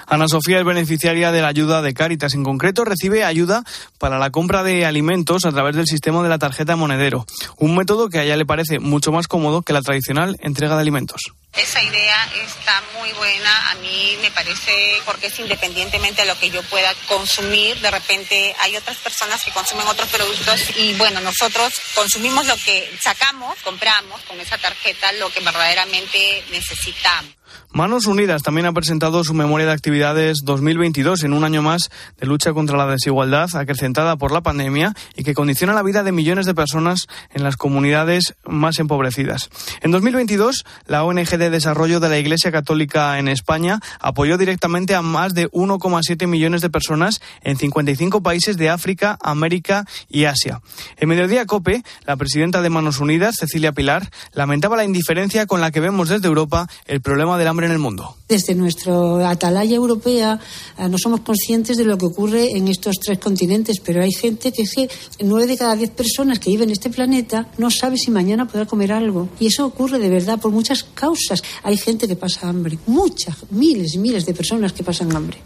Ana 0.07 0.27
Sofía 0.29 0.59
es 0.59 0.65
beneficiaria 0.65 1.33
de 1.33 1.43
la 1.43 1.49
ayuda 1.49 1.83
de 1.83 1.95
Cáritas. 1.95 2.35
En 2.35 2.45
concreto, 2.45 2.85
recibe 2.85 3.25
ayuda 3.25 3.65
para 3.99 4.19
la 4.19 4.31
compra 4.31 4.63
de 4.63 4.85
alimentos 4.87 5.45
a 5.45 5.53
través 5.53 5.77
del 5.77 5.87
sistema 5.87 6.23
de 6.23 6.29
la 6.29 6.39
tarjeta 6.39 6.77
monedero, 6.77 7.27
un 7.57 7.77
método 7.77 8.09
que 8.09 8.19
a 8.19 8.23
ella 8.25 8.37
le 8.37 8.47
parece 8.47 8.79
mucho 8.79 9.13
más 9.13 9.29
cómodo 9.29 9.63
que 9.63 9.73
la 9.73 9.83
tradicional 9.83 10.37
entrega 10.41 10.75
de 10.75 10.83
alimentos. 10.83 11.23
Esa 11.57 11.83
idea 11.83 12.29
está 12.35 12.83
muy 12.99 13.13
buena, 13.13 13.71
a 13.71 13.77
mí 13.77 14.17
me 14.21 14.31
parece 14.33 15.01
porque 15.07 15.29
es 15.29 15.39
independientemente 15.39 16.23
de 16.23 16.29
lo 16.29 16.39
que 16.39 16.51
yo 16.51 16.63
pueda 16.65 16.93
consumir, 17.07 17.79
de 17.81 17.91
repente 17.93 18.55
hay 18.61 18.77
otras 18.77 18.97
personas 18.97 19.45
que 19.45 19.53
consumen 19.53 19.87
otros 19.87 20.09
productos 20.09 20.77
y 20.77 20.95
bueno, 20.95 21.21
nosotros 21.21 21.73
consumimos 21.95 22.47
lo 22.47 22.57
que 22.57 22.91
sacamos, 23.01 23.57
compramos 23.63 24.21
con 24.23 24.41
esa 24.41 24.59
tarjeta 24.59 25.13
lo 25.13 25.31
que 25.31 25.41
verdaderamente 25.41 26.45
necesitamos. 26.51 27.33
Manos 27.75 28.07
Unidas 28.07 28.45
también 28.45 28.67
ha 28.67 28.73
presentado 28.73 29.25
su 29.25 29.35
memoria 29.35 29.67
de 29.67 29.73
actividades 29.73 30.43
2022 30.45 31.25
en 31.25 31.33
un 31.33 31.43
año 31.43 31.61
más 31.61 31.91
de 32.21 32.27
lucha 32.29 32.53
contra 32.53 32.77
la 32.77 32.87
desigualdad 32.87 33.51
acrecentada 33.57 34.15
por 34.15 34.31
la 34.31 34.43
pandemia 34.43 34.95
y 35.17 35.25
que 35.25 35.35
condiciona 35.35 35.73
la 35.73 35.83
vida 35.83 36.05
de 36.05 36.13
millones 36.13 36.47
de 36.47 36.55
personas 36.55 37.09
en 37.33 37.43
las 37.43 37.57
comunidades 37.57 38.37
más 38.45 38.79
empobrecidas. 38.79 39.51
En 39.83 39.91
2022, 39.91 40.65
la 40.87 41.03
ONG 41.03 41.31
de 41.31 41.51
Desarrollo 41.51 41.99
de 41.99 42.09
la 42.09 42.17
Iglesia 42.17 42.53
Católica 42.53 43.19
en 43.19 43.27
España 43.27 43.81
apoyó 43.99 44.39
directamente 44.39 44.95
a 44.95 45.03
más 45.03 45.35
de 45.35 45.51
1,7 45.51 46.29
millones 46.29 46.61
de 46.61 46.71
personas 46.71 47.21
en 47.43 47.57
55 47.57 48.23
países 48.23 48.57
de 48.57 48.71
África, 48.71 49.19
América 49.21 49.85
y 50.09 50.27
Asia. 50.27 50.61
En 50.97 51.09
Mediodía 51.09 51.45
Cope, 51.45 51.83
la 52.07 52.15
presidenta 52.15 52.63
de 52.63 52.71
Manos 52.71 53.01
Unidas, 53.01 53.35
Cecilia 53.37 53.73
Pilar, 53.73 54.11
lamentaba 54.33 54.77
la 54.77 54.85
indiferencia 54.85 55.47
con 55.47 55.61
la 55.61 55.73
que 55.73 55.81
vemos 55.81 56.09
desde 56.09 56.29
Europa 56.29 56.69
el 56.87 57.01
problema 57.01 57.37
del 57.37 57.49
hambre 57.49 57.64
en 57.65 57.73
el 57.73 57.79
mundo. 57.79 58.17
Desde 58.29 58.55
nuestra 58.55 59.31
atalaya 59.31 59.77
europea 59.77 60.39
eh, 60.79 60.89
no 60.89 60.99
somos 60.99 61.21
conscientes 61.21 61.77
de 61.77 61.85
lo 61.85 61.99
que 61.99 62.07
ocurre 62.07 62.57
en 62.57 62.69
estos 62.69 62.97
tres 62.99 63.19
continentes, 63.19 63.81
pero 63.81 64.03
hay 64.03 64.13
gente 64.13 64.53
que 64.53 64.63
es 64.63 64.75
que 64.75 64.89
nueve 65.21 65.47
de 65.47 65.57
cada 65.57 65.77
diez 65.77 65.91
personas 65.91 66.39
que 66.39 66.51
viven 66.51 66.69
en 66.69 66.73
este 66.73 66.91
planeta 66.91 67.49
no 67.59 67.71
sabe 67.71 67.97
si 67.97 68.11
mañana 68.11 68.47
podrá 68.47 68.67
comer 68.67 68.93
algo. 68.93 69.29
Y 69.41 69.47
eso 69.47 69.67
ocurre 69.67 69.99
de 69.99 70.09
verdad 70.09 70.39
por 70.39 70.51
muchas 70.51 70.85
causas. 70.85 71.43
Hay 71.63 71.77
gente 71.77 72.09
que 72.09 72.17
pasa 72.17 72.49
hambre, 72.49 72.79
muchas, 72.87 73.37
miles 73.51 73.95
y 73.95 73.99
miles 73.99 74.27
de 74.27 74.35
personas 74.35 74.73
que 74.73 74.85
pasan 74.85 75.15
hambre. 75.15 75.39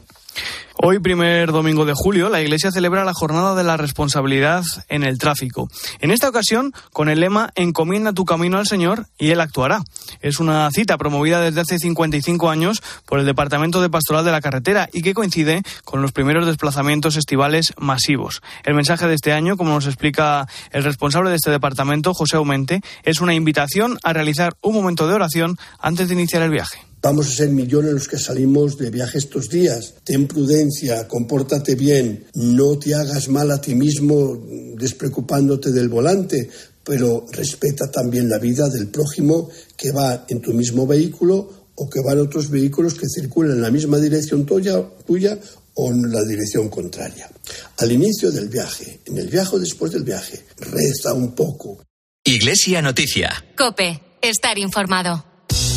Hoy, 0.81 1.01
primer 1.01 1.51
domingo 1.51 1.85
de 1.85 1.93
julio, 1.93 2.29
la 2.29 2.41
Iglesia 2.41 2.71
celebra 2.71 3.05
la 3.05 3.13
jornada 3.13 3.57
de 3.57 3.65
la 3.65 3.77
responsabilidad 3.77 4.63
en 4.89 5.03
el 5.03 5.19
tráfico. 5.19 5.69
En 5.99 6.13
esta 6.13 6.29
ocasión, 6.29 6.73
con 6.93 7.09
el 7.09 7.19
lema 7.19 7.51
Encomienda 7.57 8.13
tu 8.13 8.25
camino 8.25 8.59
al 8.59 8.67
Señor 8.69 9.09
y 9.19 9.31
Él 9.31 9.41
actuará. 9.41 9.83
Es 10.21 10.39
una 10.39 10.71
cita 10.71 10.97
promovida 10.97 11.41
desde 11.41 11.63
hace 11.63 11.81
55 11.81 12.49
años 12.49 12.81
por 13.07 13.19
el 13.19 13.27
Departamento 13.27 13.83
de 13.83 13.91
Pastoral 13.91 14.25
de 14.25 14.31
la 14.31 14.41
Carretera 14.41 14.89
y 14.93 15.03
que 15.03 15.15
coincide 15.15 15.65
con 15.85 16.01
los 16.01 16.13
primeros 16.13 16.47
desplazamientos 16.47 17.17
estivales 17.17 17.75
masivos. 17.77 18.41
El 18.65 18.75
mensaje 18.75 19.09
de 19.09 19.15
este 19.15 19.33
año, 19.33 19.57
como 19.57 19.71
nos 19.71 19.87
explica 19.87 20.47
el 20.71 20.85
responsable 20.85 21.31
de 21.31 21.37
este 21.37 21.51
departamento, 21.51 22.15
José 22.15 22.37
Aumente, 22.37 22.83
es 23.03 23.21
una 23.21 23.35
invitación 23.35 23.99
a 24.05 24.13
realizar 24.13 24.55
un 24.61 24.75
momento 24.75 25.09
de 25.09 25.15
oración 25.15 25.59
antes 25.81 26.07
de 26.07 26.15
iniciar 26.15 26.43
el 26.43 26.51
viaje. 26.51 26.88
Vamos 27.01 27.29
a 27.29 27.35
ser 27.35 27.51
millones 27.51 27.93
los 27.93 28.09
que 28.09 28.19
salimos 28.19 28.77
de 28.77 28.91
viaje 28.91 29.19
estos 29.19 29.49
días. 29.49 29.95
Ten 30.05 30.27
prudencia, 30.27 31.07
compórtate 31.07 31.77
bien, 31.77 32.27
no 32.35 32.79
te 32.79 32.95
hagas 32.95 33.29
mal 33.29 33.51
a 33.51 33.61
ti 33.61 33.75
mismo 33.75 34.45
despreocupándote 34.77 35.71
del 35.71 35.89
volante, 35.89 36.51
pero 36.83 37.27
respeta 37.31 37.91
también 37.91 38.29
la 38.29 38.39
vida 38.39 38.69
del 38.69 38.89
prójimo 38.89 39.49
que 39.77 39.93
va 39.93 40.25
en 40.29 40.41
tu 40.41 40.53
mismo 40.53 40.87
vehículo 40.87 41.69
o 41.77 41.89
que 41.89 42.01
va 42.01 42.13
en 42.13 42.21
otros 42.21 42.51
vehículos 42.51 42.95
que 42.95 43.07
circulan 43.09 43.53
en 43.53 43.63
la 43.63 43.71
misma 43.71 43.99
dirección 43.99 44.45
tuya, 44.45 44.83
tuya 45.07 45.39
o 45.75 45.93
en 45.93 46.11
la 46.13 46.25
dirección 46.25 46.69
contraria. 46.69 47.31
Al 47.77 47.93
inicio 47.93 48.33
del 48.33 48.49
viaje, 48.49 49.01
en 49.05 49.19
el 49.19 49.29
viaje 49.29 49.55
o 49.55 49.59
después 49.61 49.93
del 49.93 50.03
viaje, 50.03 50.45
reza 50.57 51.15
un 51.15 51.37
poco. 51.37 51.81
Iglesia 52.25 52.83
Noticia. 52.83 53.45
Cope, 53.57 54.01
estar 54.21 54.59
informado. 54.59 55.25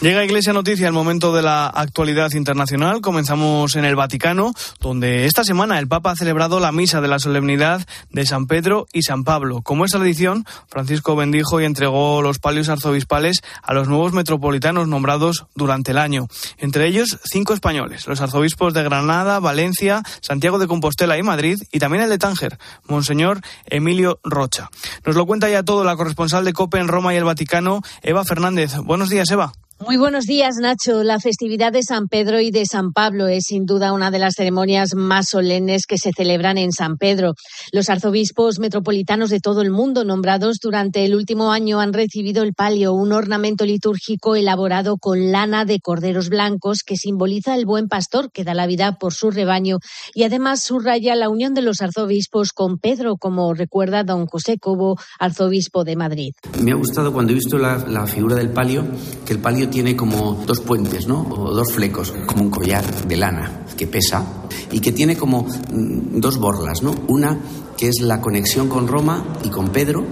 Llega 0.00 0.24
Iglesia 0.24 0.52
Noticia 0.52 0.86
el 0.86 0.92
momento 0.92 1.34
de 1.34 1.40
la 1.40 1.66
actualidad 1.66 2.30
internacional. 2.32 3.00
Comenzamos 3.00 3.74
en 3.76 3.86
el 3.86 3.96
Vaticano, 3.96 4.52
donde 4.80 5.24
esta 5.24 5.44
semana 5.44 5.78
el 5.78 5.88
Papa 5.88 6.10
ha 6.10 6.16
celebrado 6.16 6.60
la 6.60 6.72
misa 6.72 7.00
de 7.00 7.08
la 7.08 7.18
solemnidad 7.18 7.86
de 8.10 8.26
San 8.26 8.46
Pedro 8.46 8.86
y 8.92 9.02
San 9.02 9.24
Pablo. 9.24 9.62
Como 9.62 9.84
es 9.84 9.92
tradición, 9.92 10.44
Francisco 10.68 11.16
bendijo 11.16 11.58
y 11.58 11.64
entregó 11.64 12.20
los 12.20 12.38
palios 12.38 12.68
arzobispales 12.68 13.40
a 13.62 13.72
los 13.72 13.88
nuevos 13.88 14.12
metropolitanos 14.12 14.88
nombrados 14.88 15.46
durante 15.54 15.92
el 15.92 15.98
año. 15.98 16.26
Entre 16.58 16.86
ellos, 16.86 17.18
cinco 17.24 17.54
españoles, 17.54 18.06
los 18.06 18.20
arzobispos 18.20 18.74
de 18.74 18.82
Granada, 18.82 19.40
Valencia, 19.40 20.02
Santiago 20.20 20.58
de 20.58 20.66
Compostela 20.66 21.16
y 21.16 21.22
Madrid, 21.22 21.62
y 21.72 21.78
también 21.78 22.02
el 22.02 22.10
de 22.10 22.18
Tánger, 22.18 22.58
Monseñor 22.88 23.40
Emilio 23.64 24.20
Rocha. 24.22 24.68
Nos 25.06 25.16
lo 25.16 25.24
cuenta 25.24 25.48
ya 25.48 25.62
todo 25.62 25.82
la 25.82 25.96
corresponsal 25.96 26.44
de 26.44 26.52
COPE 26.52 26.80
en 26.80 26.88
Roma 26.88 27.14
y 27.14 27.16
el 27.16 27.24
Vaticano, 27.24 27.80
Eva 28.02 28.24
Fernández. 28.24 28.74
Buenos 28.76 29.08
días, 29.08 29.30
Eva. 29.30 29.52
Muy 29.80 29.96
buenos 29.96 30.24
días, 30.26 30.54
Nacho. 30.60 31.02
La 31.02 31.18
festividad 31.18 31.72
de 31.72 31.82
San 31.82 32.06
Pedro 32.06 32.40
y 32.40 32.52
de 32.52 32.64
San 32.64 32.92
Pablo 32.92 33.26
es 33.26 33.46
sin 33.48 33.66
duda 33.66 33.92
una 33.92 34.12
de 34.12 34.20
las 34.20 34.34
ceremonias 34.36 34.94
más 34.94 35.28
solemnes 35.30 35.86
que 35.86 35.98
se 35.98 36.12
celebran 36.16 36.58
en 36.58 36.70
San 36.70 36.96
Pedro. 36.96 37.34
Los 37.72 37.90
arzobispos 37.90 38.60
metropolitanos 38.60 39.30
de 39.30 39.40
todo 39.40 39.62
el 39.62 39.72
mundo 39.72 40.04
nombrados 40.04 40.58
durante 40.62 41.04
el 41.04 41.16
último 41.16 41.50
año 41.50 41.80
han 41.80 41.92
recibido 41.92 42.44
el 42.44 42.54
palio, 42.54 42.92
un 42.92 43.12
ornamento 43.12 43.66
litúrgico 43.66 44.36
elaborado 44.36 44.96
con 44.96 45.32
lana 45.32 45.64
de 45.64 45.80
corderos 45.80 46.28
blancos 46.28 46.84
que 46.84 46.96
simboliza 46.96 47.56
el 47.56 47.66
buen 47.66 47.88
pastor 47.88 48.30
que 48.30 48.44
da 48.44 48.54
la 48.54 48.68
vida 48.68 48.96
por 48.96 49.12
su 49.12 49.32
rebaño 49.32 49.78
y 50.14 50.22
además 50.22 50.62
subraya 50.62 51.16
la 51.16 51.28
unión 51.28 51.52
de 51.52 51.62
los 51.62 51.82
arzobispos 51.82 52.52
con 52.52 52.78
Pedro, 52.78 53.16
como 53.16 53.52
recuerda 53.54 54.04
don 54.04 54.26
José 54.26 54.56
Cobo, 54.56 54.96
arzobispo 55.18 55.82
de 55.82 55.96
Madrid. 55.96 56.32
Me 56.62 56.70
ha 56.70 56.76
gustado 56.76 57.12
cuando 57.12 57.32
he 57.32 57.34
visto 57.34 57.58
la, 57.58 57.78
la 57.88 58.06
figura 58.06 58.36
del 58.36 58.50
palio, 58.50 58.86
que 59.26 59.32
el 59.32 59.40
palio 59.40 59.63
tiene 59.68 59.96
como 59.96 60.44
dos 60.46 60.60
puentes, 60.60 61.06
¿no? 61.06 61.22
O 61.22 61.52
dos 61.52 61.72
flecos, 61.72 62.12
como 62.26 62.42
un 62.44 62.50
collar 62.50 63.06
de 63.06 63.16
lana 63.16 63.64
que 63.76 63.86
pesa 63.86 64.24
y 64.70 64.80
que 64.80 64.92
tiene 64.92 65.16
como 65.16 65.42
mm, 65.42 66.20
dos 66.20 66.38
borlas, 66.38 66.82
¿no? 66.82 66.94
Una 67.08 67.38
que 67.76 67.88
es 67.88 68.00
la 68.00 68.20
conexión 68.20 68.68
con 68.68 68.88
Roma 68.88 69.38
y 69.44 69.48
con 69.48 69.70
Pedro, 69.70 70.04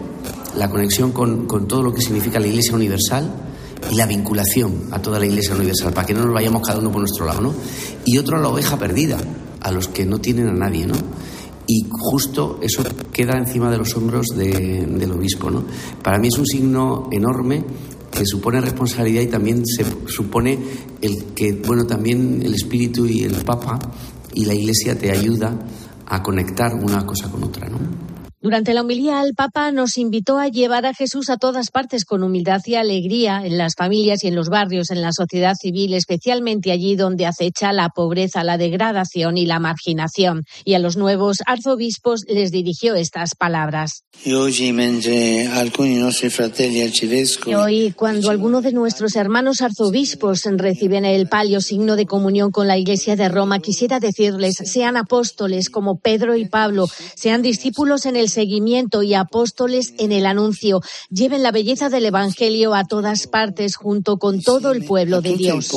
la 0.56 0.68
conexión 0.70 1.12
con, 1.12 1.46
todo 1.66 1.82
lo 1.82 1.94
que 1.94 2.02
significa 2.02 2.40
la 2.40 2.46
Iglesia 2.46 2.74
Universal 2.74 3.30
y 3.90 3.96
la 3.96 4.06
vinculación 4.06 4.88
a 4.90 5.00
toda 5.00 5.18
la 5.18 5.26
Iglesia 5.26 5.54
Universal, 5.54 5.92
para 5.92 6.06
que 6.06 6.14
no 6.14 6.24
nos 6.24 6.34
vayamos 6.34 6.66
cada 6.66 6.78
uno 6.78 6.90
por 6.90 7.00
nuestro 7.00 7.26
lado, 7.26 7.40
¿no? 7.40 7.54
Y 8.04 8.18
otro 8.18 8.40
la 8.40 8.48
oveja 8.48 8.78
perdida, 8.78 9.18
a 9.60 9.70
los 9.70 9.88
que 9.88 10.04
no 10.04 10.18
tienen 10.18 10.48
a 10.48 10.52
nadie, 10.52 10.86
¿no? 10.86 10.94
y 11.66 11.86
justo 11.88 12.58
eso 12.60 12.82
queda 13.12 13.38
encima 13.38 13.70
de 13.70 13.78
los 13.78 13.96
hombros 13.96 14.26
de, 14.36 14.86
del 14.86 15.12
obispo. 15.12 15.50
¿no? 15.50 15.64
Para 16.02 16.18
mí 16.18 16.28
es 16.28 16.38
un 16.38 16.46
signo 16.46 17.08
enorme 17.10 17.64
que 18.12 18.24
supone 18.26 18.60
responsabilidad 18.60 19.22
y 19.22 19.26
también 19.26 19.64
se 19.66 19.84
supone 20.06 20.58
el 21.00 21.24
que, 21.34 21.52
bueno, 21.52 21.86
también 21.86 22.42
el 22.42 22.54
Espíritu 22.54 23.06
y 23.06 23.22
el 23.22 23.34
Papa 23.44 23.78
y 24.34 24.44
la 24.44 24.54
Iglesia 24.54 24.96
te 24.98 25.10
ayuda 25.10 25.58
a 26.06 26.22
conectar 26.22 26.74
una 26.74 27.04
cosa 27.06 27.30
con 27.30 27.42
otra, 27.42 27.68
¿no? 27.68 28.11
Durante 28.42 28.74
la 28.74 28.80
homilía, 28.80 29.22
el 29.22 29.34
Papa 29.34 29.70
nos 29.70 29.96
invitó 29.96 30.40
a 30.40 30.48
llevar 30.48 30.84
a 30.84 30.94
Jesús 30.94 31.30
a 31.30 31.36
todas 31.36 31.70
partes 31.70 32.04
con 32.04 32.24
humildad 32.24 32.60
y 32.66 32.74
alegría, 32.74 33.42
en 33.44 33.56
las 33.56 33.76
familias 33.76 34.24
y 34.24 34.26
en 34.26 34.34
los 34.34 34.48
barrios, 34.48 34.90
en 34.90 35.00
la 35.00 35.12
sociedad 35.12 35.54
civil, 35.54 35.94
especialmente 35.94 36.72
allí 36.72 36.96
donde 36.96 37.24
acecha 37.24 37.72
la 37.72 37.90
pobreza, 37.90 38.42
la 38.42 38.58
degradación 38.58 39.38
y 39.38 39.46
la 39.46 39.60
marginación. 39.60 40.42
Y 40.64 40.74
a 40.74 40.80
los 40.80 40.96
nuevos 40.96 41.36
arzobispos 41.46 42.24
les 42.26 42.50
dirigió 42.50 42.96
estas 42.96 43.36
palabras. 43.36 44.02
Y 47.52 47.54
hoy, 47.54 47.92
cuando 47.92 48.28
algunos 48.28 48.64
de 48.64 48.72
nuestros 48.72 49.14
hermanos 49.14 49.60
arzobispos 49.60 50.42
reciben 50.56 51.04
el 51.04 51.28
palio 51.28 51.60
signo 51.60 51.94
de 51.94 52.06
comunión 52.06 52.50
con 52.50 52.66
la 52.66 52.76
Iglesia 52.76 53.14
de 53.14 53.28
Roma, 53.28 53.60
quisiera 53.60 54.00
decirles, 54.00 54.56
sean 54.64 54.96
apóstoles 54.96 55.70
como 55.70 56.00
Pedro 56.00 56.34
y 56.34 56.48
Pablo, 56.48 56.88
sean 57.14 57.40
discípulos 57.42 58.04
en 58.04 58.16
el 58.16 58.31
seguimiento 58.32 59.02
y 59.02 59.14
apóstoles 59.14 59.94
en 59.98 60.12
el 60.12 60.26
anuncio. 60.26 60.80
Lleven 61.10 61.42
la 61.42 61.52
belleza 61.52 61.88
del 61.88 62.06
Evangelio 62.06 62.74
a 62.74 62.84
todas 62.84 63.26
partes 63.26 63.76
junto 63.76 64.18
con 64.18 64.42
todo 64.42 64.72
el 64.72 64.84
pueblo 64.84 65.20
de 65.20 65.36
Dios. 65.36 65.70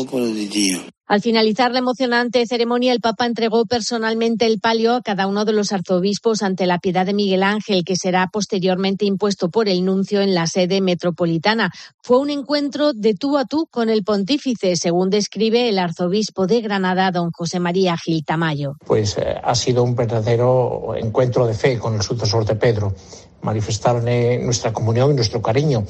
Al 1.08 1.22
finalizar 1.22 1.72
la 1.72 1.78
emocionante 1.78 2.48
ceremonia, 2.48 2.92
el 2.92 3.00
Papa 3.00 3.28
entregó 3.28 3.68
personalmente 3.68 4.48
el 4.48 4.60
palio 4.60 4.96
a 4.96 5.02
cada 5.02 5.28
uno 5.28 5.46
de 5.46 5.54
los 5.54 5.72
arzobispos 5.72 6.42
ante 6.42 6.66
la 6.66 6.80
piedad 6.80 7.06
de 7.06 7.14
Miguel 7.14 7.44
Ángel, 7.44 7.84
que 7.86 7.96
será 7.96 8.28
posteriormente 8.34 9.06
impuesto 9.06 9.52
por 9.52 9.70
el 9.70 9.86
nuncio 9.86 10.22
en 10.22 10.34
la 10.34 10.48
sede 10.48 10.82
metropolitana. 10.82 11.72
Fue 12.02 12.18
un 12.18 12.32
encuentro 12.32 12.92
de 12.94 13.14
tú 13.14 13.38
a 13.38 13.46
tú 13.46 13.68
con 13.70 13.90
el 13.90 14.04
pontífice, 14.04 14.76
según 14.78 15.12
describe 15.12 15.70
el 15.70 15.78
arzobispo 15.78 16.48
de 16.48 16.62
Granada, 16.62 17.12
don 17.12 17.30
José 17.30 17.60
María 17.60 17.96
Gil 17.98 18.26
Tamayo. 18.26 18.78
Pues 18.84 19.16
eh, 19.20 19.36
ha 19.44 19.54
sido 19.54 19.84
un 19.84 19.94
verdadero 19.94 20.96
encuentro 20.96 21.46
de 21.46 21.54
fe 21.54 21.78
con 21.78 21.94
el 21.94 22.02
sucesor 22.02 22.46
de 22.46 22.56
Pedro, 22.56 22.96
manifestarle 23.44 24.40
nuestra 24.40 24.74
comunión 24.74 25.12
y 25.12 25.14
nuestro 25.14 25.40
cariño, 25.40 25.86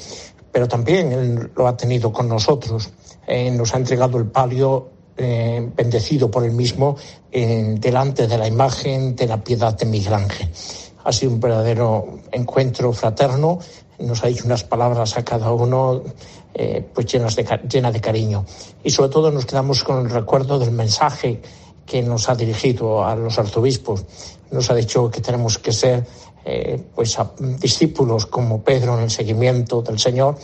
pero 0.52 0.68
también 0.68 1.12
él 1.12 1.50
lo 1.56 1.66
ha 1.66 1.74
tenido 1.74 2.12
con 2.12 2.28
nosotros. 2.28 2.90
Eh, 3.26 3.50
nos 3.50 3.74
ha 3.74 3.78
entregado 3.78 4.18
el 4.18 4.26
palio 4.26 4.92
eh, 5.16 5.70
bendecido 5.74 6.30
por 6.30 6.44
el 6.44 6.52
mismo 6.52 6.96
delante 7.30 8.26
de 8.26 8.38
la 8.38 8.48
imagen 8.48 9.14
de 9.14 9.26
la 9.26 9.44
piedad 9.44 9.76
de 9.76 9.84
Miguel 9.84 10.14
Ángel. 10.14 10.48
Ha 11.04 11.12
sido 11.12 11.32
un 11.32 11.40
verdadero 11.40 12.18
encuentro 12.32 12.92
fraterno, 12.94 13.58
nos 13.98 14.24
ha 14.24 14.28
dicho 14.28 14.44
unas 14.46 14.64
palabras 14.64 15.16
a 15.16 15.24
cada 15.24 15.52
uno 15.52 16.02
eh, 16.54 16.86
pues 16.94 17.06
llenas 17.06 17.36
de, 17.36 18.00
cariño. 18.00 18.46
Y 18.82 18.90
sobre 18.90 19.10
todo 19.10 19.30
nos 19.30 19.46
quedamos 19.46 19.84
con 19.84 20.00
el 20.00 20.10
recuerdo 20.10 20.58
del 20.58 20.70
mensaje 20.70 21.40
que 21.84 22.02
nos 22.02 22.28
ha 22.28 22.34
dirigido 22.34 23.04
a 23.04 23.14
los 23.14 23.38
arzobispos. 23.38 24.04
Nos 24.50 24.70
ha 24.70 24.74
dicho 24.74 25.10
que 25.10 25.20
tenemos 25.20 25.58
que 25.58 25.72
ser 25.72 26.06
eh, 26.44 26.82
pues 26.94 27.18
discípulos 27.60 28.26
como 28.26 28.62
Pedro 28.62 28.96
en 28.96 29.04
el 29.04 29.10
seguimiento 29.10 29.82
del 29.82 29.98
Señor 29.98 30.38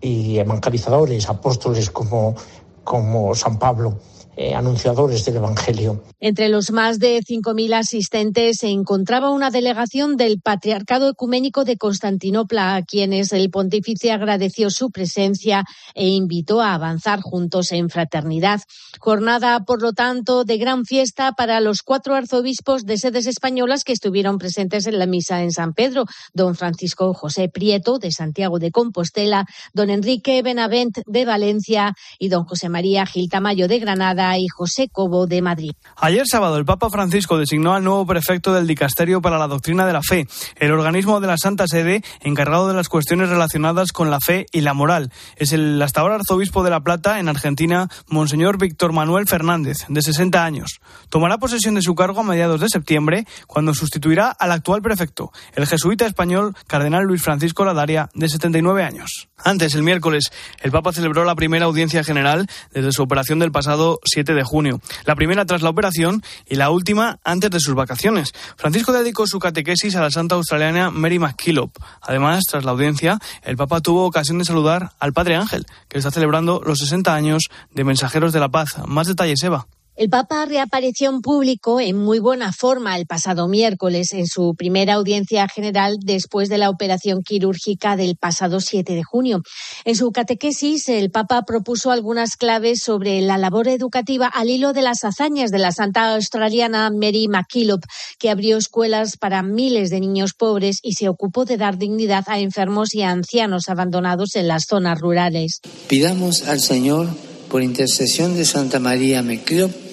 y 0.00 0.38
evangelizadores, 0.38 1.28
apóstoles 1.28 1.90
como 1.90 2.34
como 2.84 3.34
San 3.34 3.58
Pablo 3.58 3.98
eh, 4.42 4.54
anunciadores 4.54 5.22
del 5.26 5.36
Evangelio. 5.36 6.02
Entre 6.18 6.48
los 6.48 6.70
más 6.70 6.98
de 6.98 7.20
5.000 7.20 7.74
asistentes 7.74 8.56
se 8.60 8.68
encontraba 8.68 9.28
una 9.28 9.50
delegación 9.50 10.16
del 10.16 10.40
Patriarcado 10.40 11.10
Ecuménico 11.10 11.66
de 11.66 11.76
Constantinopla, 11.76 12.74
a 12.74 12.82
quienes 12.82 13.34
el 13.34 13.50
pontífice 13.50 14.12
agradeció 14.12 14.70
su 14.70 14.90
presencia 14.90 15.66
e 15.94 16.06
invitó 16.06 16.62
a 16.62 16.72
avanzar 16.72 17.20
juntos 17.20 17.70
en 17.72 17.90
fraternidad. 17.90 18.62
Jornada, 18.98 19.60
por 19.66 19.82
lo 19.82 19.92
tanto, 19.92 20.44
de 20.44 20.56
gran 20.56 20.86
fiesta 20.86 21.32
para 21.32 21.60
los 21.60 21.82
cuatro 21.82 22.14
arzobispos 22.14 22.86
de 22.86 22.96
sedes 22.96 23.26
españolas 23.26 23.84
que 23.84 23.92
estuvieron 23.92 24.38
presentes 24.38 24.86
en 24.86 24.98
la 24.98 25.04
misa 25.04 25.42
en 25.42 25.52
San 25.52 25.74
Pedro, 25.74 26.06
don 26.32 26.54
Francisco 26.54 27.12
José 27.12 27.50
Prieto 27.50 27.98
de 27.98 28.10
Santiago 28.10 28.58
de 28.58 28.70
Compostela, 28.70 29.44
don 29.74 29.90
Enrique 29.90 30.40
Benavent 30.40 31.00
de 31.04 31.26
Valencia 31.26 31.92
y 32.18 32.30
don 32.30 32.44
José 32.44 32.70
María 32.70 33.04
Gil 33.04 33.28
Tamayo 33.28 33.68
de 33.68 33.78
Granada 33.78 34.29
y 34.38 34.48
José 34.48 34.88
Cobo 34.90 35.26
de 35.26 35.42
Madrid. 35.42 35.72
Ayer 35.96 36.26
sábado 36.26 36.56
el 36.56 36.64
Papa 36.64 36.90
Francisco 36.90 37.38
designó 37.38 37.74
al 37.74 37.84
nuevo 37.84 38.06
prefecto 38.06 38.52
del 38.52 38.66
Dicasterio 38.66 39.20
para 39.20 39.38
la 39.38 39.46
Doctrina 39.46 39.86
de 39.86 39.92
la 39.92 40.02
Fe, 40.02 40.26
el 40.56 40.72
organismo 40.72 41.20
de 41.20 41.26
la 41.26 41.36
Santa 41.36 41.66
Sede 41.66 42.02
encargado 42.20 42.68
de 42.68 42.74
las 42.74 42.88
cuestiones 42.88 43.28
relacionadas 43.28 43.92
con 43.92 44.10
la 44.10 44.20
fe 44.20 44.46
y 44.52 44.60
la 44.60 44.74
moral. 44.74 45.12
Es 45.36 45.52
el 45.52 45.80
hasta 45.82 46.00
ahora 46.00 46.16
arzobispo 46.16 46.62
de 46.62 46.70
La 46.70 46.80
Plata, 46.80 47.18
en 47.18 47.28
Argentina, 47.28 47.88
Monseñor 48.08 48.58
Víctor 48.58 48.92
Manuel 48.92 49.26
Fernández, 49.26 49.78
de 49.88 50.02
60 50.02 50.44
años. 50.44 50.80
Tomará 51.08 51.38
posesión 51.38 51.74
de 51.74 51.82
su 51.82 51.94
cargo 51.94 52.20
a 52.20 52.24
mediados 52.24 52.60
de 52.60 52.68
septiembre, 52.68 53.26
cuando 53.46 53.74
sustituirá 53.74 54.30
al 54.30 54.52
actual 54.52 54.82
prefecto, 54.82 55.32
el 55.54 55.66
jesuita 55.66 56.06
español 56.06 56.54
Cardenal 56.66 57.04
Luis 57.04 57.22
Francisco 57.22 57.64
Ladaria, 57.64 58.08
de 58.14 58.28
79 58.28 58.82
años. 58.82 59.28
Antes, 59.42 59.74
el 59.74 59.82
miércoles, 59.82 60.30
el 60.60 60.70
Papa 60.70 60.92
celebró 60.92 61.24
la 61.24 61.34
primera 61.34 61.64
audiencia 61.64 62.04
general 62.04 62.46
desde 62.72 62.92
su 62.92 63.02
operación 63.02 63.38
del 63.38 63.52
pasado 63.52 63.98
7 64.04 64.19
de 64.26 64.42
junio. 64.44 64.80
La 65.04 65.14
primera 65.14 65.44
tras 65.44 65.62
la 65.62 65.70
operación 65.70 66.22
y 66.46 66.56
la 66.56 66.70
última 66.70 67.18
antes 67.24 67.50
de 67.50 67.60
sus 67.60 67.74
vacaciones. 67.74 68.32
Francisco 68.56 68.92
dedicó 68.92 69.26
su 69.26 69.38
catequesis 69.38 69.96
a 69.96 70.00
la 70.00 70.10
santa 70.10 70.34
australiana 70.34 70.90
Mary 70.90 71.18
McKillop. 71.18 71.70
Además, 72.02 72.44
tras 72.48 72.64
la 72.64 72.72
audiencia, 72.72 73.18
el 73.42 73.56
Papa 73.56 73.80
tuvo 73.80 74.04
ocasión 74.04 74.38
de 74.38 74.44
saludar 74.44 74.92
al 74.98 75.12
Padre 75.12 75.36
Ángel, 75.36 75.66
que 75.88 75.98
está 75.98 76.10
celebrando 76.10 76.62
los 76.64 76.78
60 76.78 77.14
años 77.14 77.44
de 77.72 77.84
Mensajeros 77.84 78.32
de 78.32 78.40
la 78.40 78.48
Paz. 78.48 78.76
Más 78.86 79.06
detalles, 79.06 79.42
Eva. 79.42 79.66
El 80.00 80.08
Papa 80.08 80.46
reapareció 80.46 81.10
en 81.10 81.20
público 81.20 81.78
en 81.78 81.98
muy 81.98 82.20
buena 82.20 82.54
forma 82.54 82.96
el 82.96 83.04
pasado 83.04 83.48
miércoles 83.48 84.14
en 84.14 84.26
su 84.26 84.54
primera 84.54 84.94
audiencia 84.94 85.46
general 85.46 85.98
después 86.02 86.48
de 86.48 86.56
la 86.56 86.70
operación 86.70 87.22
quirúrgica 87.22 87.96
del 87.96 88.16
pasado 88.16 88.60
7 88.62 88.94
de 88.94 89.02
junio. 89.02 89.42
En 89.84 89.96
su 89.96 90.10
catequesis, 90.10 90.88
el 90.88 91.10
Papa 91.10 91.42
propuso 91.42 91.90
algunas 91.90 92.36
claves 92.36 92.82
sobre 92.82 93.20
la 93.20 93.36
labor 93.36 93.68
educativa 93.68 94.26
al 94.26 94.48
hilo 94.48 94.72
de 94.72 94.80
las 94.80 95.04
hazañas 95.04 95.50
de 95.50 95.58
la 95.58 95.70
santa 95.70 96.14
australiana 96.14 96.88
Mary 96.88 97.28
McKillop, 97.28 97.84
que 98.18 98.30
abrió 98.30 98.56
escuelas 98.56 99.18
para 99.18 99.42
miles 99.42 99.90
de 99.90 100.00
niños 100.00 100.32
pobres 100.32 100.78
y 100.82 100.94
se 100.94 101.10
ocupó 101.10 101.44
de 101.44 101.58
dar 101.58 101.76
dignidad 101.76 102.24
a 102.28 102.40
enfermos 102.40 102.94
y 102.94 103.02
a 103.02 103.10
ancianos 103.10 103.68
abandonados 103.68 104.34
en 104.36 104.48
las 104.48 104.64
zonas 104.64 104.98
rurales. 104.98 105.60
Pidamos 105.88 106.48
al 106.48 106.60
Señor, 106.60 107.06
por 107.50 107.62
intercesión 107.62 108.34
de 108.34 108.46
Santa 108.46 108.78
María 108.78 109.22
McKillop, 109.22 109.89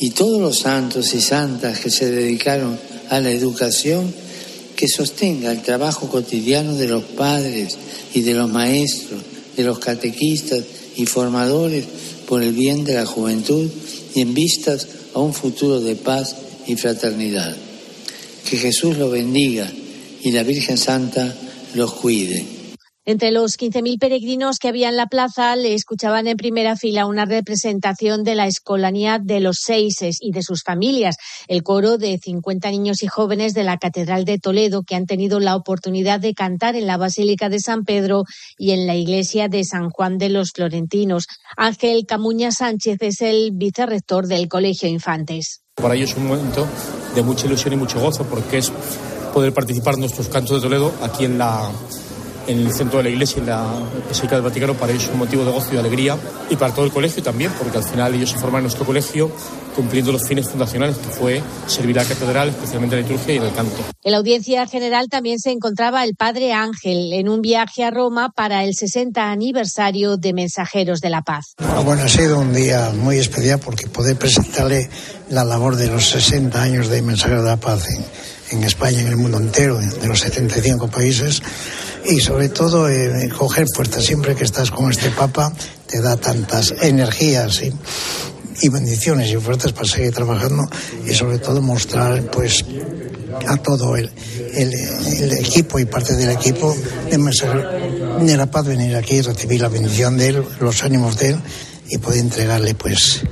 y 0.00 0.10
todos 0.10 0.40
los 0.40 0.58
santos 0.58 1.14
y 1.14 1.20
santas 1.20 1.80
que 1.80 1.90
se 1.90 2.10
dedicaron 2.10 2.78
a 3.10 3.20
la 3.20 3.30
educación, 3.30 4.12
que 4.76 4.86
sostenga 4.86 5.50
el 5.50 5.62
trabajo 5.62 6.08
cotidiano 6.08 6.74
de 6.74 6.88
los 6.88 7.02
padres 7.04 7.76
y 8.14 8.20
de 8.20 8.34
los 8.34 8.48
maestros, 8.48 9.20
de 9.56 9.64
los 9.64 9.78
catequistas 9.80 10.62
y 10.96 11.06
formadores 11.06 11.84
por 12.28 12.42
el 12.42 12.52
bien 12.52 12.84
de 12.84 12.94
la 12.94 13.06
juventud 13.06 13.68
y 14.14 14.20
en 14.20 14.34
vistas 14.34 14.86
a 15.14 15.20
un 15.20 15.34
futuro 15.34 15.80
de 15.80 15.96
paz 15.96 16.36
y 16.66 16.76
fraternidad. 16.76 17.56
Que 18.48 18.56
Jesús 18.56 18.96
los 18.96 19.10
bendiga 19.10 19.70
y 20.22 20.30
la 20.30 20.42
Virgen 20.42 20.78
Santa 20.78 21.34
los 21.74 21.94
cuide. 21.94 22.57
Entre 23.08 23.30
los 23.30 23.56
15.000 23.56 23.98
peregrinos 23.98 24.58
que 24.58 24.68
había 24.68 24.90
en 24.90 24.96
la 24.98 25.06
plaza 25.06 25.56
le 25.56 25.72
escuchaban 25.72 26.26
en 26.26 26.36
primera 26.36 26.76
fila 26.76 27.06
una 27.06 27.24
representación 27.24 28.22
de 28.22 28.34
la 28.34 28.46
escolanía 28.46 29.18
de 29.18 29.40
los 29.40 29.60
Seises 29.64 30.18
y 30.20 30.30
de 30.30 30.42
sus 30.42 30.62
familias, 30.62 31.16
el 31.46 31.62
coro 31.62 31.96
de 31.96 32.18
50 32.22 32.70
niños 32.70 33.02
y 33.02 33.06
jóvenes 33.06 33.54
de 33.54 33.64
la 33.64 33.78
Catedral 33.78 34.26
de 34.26 34.38
Toledo 34.38 34.82
que 34.82 34.94
han 34.94 35.06
tenido 35.06 35.40
la 35.40 35.56
oportunidad 35.56 36.20
de 36.20 36.34
cantar 36.34 36.76
en 36.76 36.86
la 36.86 36.98
Basílica 36.98 37.48
de 37.48 37.60
San 37.60 37.84
Pedro 37.84 38.24
y 38.58 38.72
en 38.72 38.86
la 38.86 38.94
iglesia 38.94 39.48
de 39.48 39.64
San 39.64 39.88
Juan 39.88 40.18
de 40.18 40.28
los 40.28 40.50
Florentinos. 40.54 41.28
Ángel 41.56 42.04
Camuña 42.06 42.52
Sánchez 42.52 42.98
es 43.00 43.22
el 43.22 43.52
vicerrector 43.54 44.26
del 44.26 44.48
Colegio 44.48 44.86
Infantes. 44.86 45.62
Para 45.76 45.94
ellos 45.94 46.10
es 46.10 46.16
un 46.18 46.26
momento 46.26 46.68
de 47.14 47.22
mucha 47.22 47.46
ilusión 47.46 47.72
y 47.72 47.76
mucho 47.78 48.00
gozo 48.00 48.24
porque 48.24 48.58
es 48.58 48.70
poder 49.32 49.54
participar 49.54 49.94
en 49.94 50.00
nuestros 50.00 50.28
cantos 50.28 50.60
de 50.60 50.68
Toledo 50.68 50.92
aquí 51.00 51.24
en 51.24 51.38
la 51.38 51.70
en 52.48 52.66
el 52.66 52.72
centro 52.72 52.98
de 52.98 53.04
la 53.04 53.10
iglesia, 53.10 53.40
en 53.40 53.46
la 53.46 53.64
Basílica 54.08 54.34
del 54.34 54.42
Vaticano, 54.42 54.74
para 54.74 54.92
ellos 54.92 55.04
es 55.04 55.10
un 55.10 55.18
motivo 55.18 55.44
de 55.44 55.52
gozo 55.52 55.68
y 55.70 55.74
de 55.74 55.80
alegría 55.80 56.16
y 56.50 56.56
para 56.56 56.74
todo 56.74 56.86
el 56.86 56.90
colegio 56.90 57.22
también, 57.22 57.52
porque 57.58 57.78
al 57.78 57.84
final 57.84 58.14
ellos 58.14 58.30
se 58.30 58.38
forman 58.38 58.60
en 58.60 58.64
nuestro 58.64 58.84
colegio 58.84 59.30
cumpliendo 59.76 60.10
los 60.10 60.26
fines 60.26 60.48
fundacionales, 60.48 60.96
que 60.96 61.10
fue 61.10 61.42
servir 61.66 61.98
a 62.00 62.02
la 62.02 62.08
catedral, 62.08 62.48
especialmente 62.48 62.96
en 62.96 63.02
la 63.02 63.08
liturgia 63.08 63.34
y 63.34 63.36
en 63.36 63.44
el 63.44 63.52
canto. 63.52 63.76
En 64.02 64.12
la 64.12 64.18
audiencia 64.18 64.66
general 64.66 65.08
también 65.08 65.38
se 65.38 65.52
encontraba 65.52 66.02
el 66.02 66.16
padre 66.16 66.52
Ángel 66.52 67.12
en 67.12 67.28
un 67.28 67.42
viaje 67.42 67.84
a 67.84 67.90
Roma 67.90 68.30
para 68.34 68.64
el 68.64 68.74
60 68.74 69.30
aniversario 69.30 70.16
de 70.16 70.32
Mensajeros 70.32 71.00
de 71.00 71.10
la 71.10 71.22
Paz. 71.22 71.54
Ah, 71.58 71.82
bueno, 71.84 72.02
ha 72.02 72.08
sido 72.08 72.40
un 72.40 72.52
día 72.52 72.90
muy 72.96 73.18
especial 73.18 73.60
porque 73.60 73.86
poder 73.86 74.16
presentarle 74.16 74.90
la 75.30 75.44
labor 75.44 75.76
de 75.76 75.86
los 75.86 76.08
60 76.08 76.60
años 76.60 76.88
de 76.88 77.02
Mensajeros 77.02 77.44
de 77.44 77.50
la 77.50 77.56
Paz 77.58 77.88
en, 77.90 78.04
en 78.50 78.64
España, 78.64 79.00
en 79.00 79.08
el 79.08 79.16
mundo 79.16 79.38
entero, 79.38 79.78
de 79.78 80.06
los 80.06 80.20
75 80.20 80.88
países 80.88 81.42
y 82.04 82.20
sobre 82.20 82.48
todo 82.48 82.88
eh, 82.88 83.28
coger 83.36 83.66
fuerza. 83.74 84.00
Siempre 84.00 84.34
que 84.34 84.44
estás 84.44 84.70
con 84.70 84.90
este 84.90 85.10
Papa 85.10 85.52
te 85.86 86.00
da 86.00 86.16
tantas 86.16 86.74
energías 86.82 87.62
y, 87.62 88.68
bendiciones 88.68 89.30
y 89.30 89.36
fuerzas 89.36 89.72
para 89.72 89.86
seguir 89.86 90.12
trabajando 90.12 90.68
y 91.06 91.14
sobre 91.14 91.38
todo 91.38 91.62
mostrar 91.62 92.22
pues 92.30 92.64
a 93.46 93.56
todo 93.58 93.96
el, 93.96 94.10
equipo 95.38 95.78
y 95.78 95.84
parte 95.84 96.16
del 96.16 96.30
equipo 96.30 96.76
de, 97.10 98.26
de 98.26 98.36
la 98.36 98.50
paz 98.50 98.66
venir 98.66 98.96
aquí 98.96 99.16
y 99.16 99.20
recibir 99.20 99.60
la 99.60 99.68
bendición 99.68 100.16
de 100.16 100.28
él, 100.28 100.44
los 100.60 100.82
ánimos 100.82 101.16
de 101.18 101.30
él 101.30 101.40
y 101.88 101.98
poder 101.98 102.20
entregarle 102.20 102.74
pues 102.74 103.22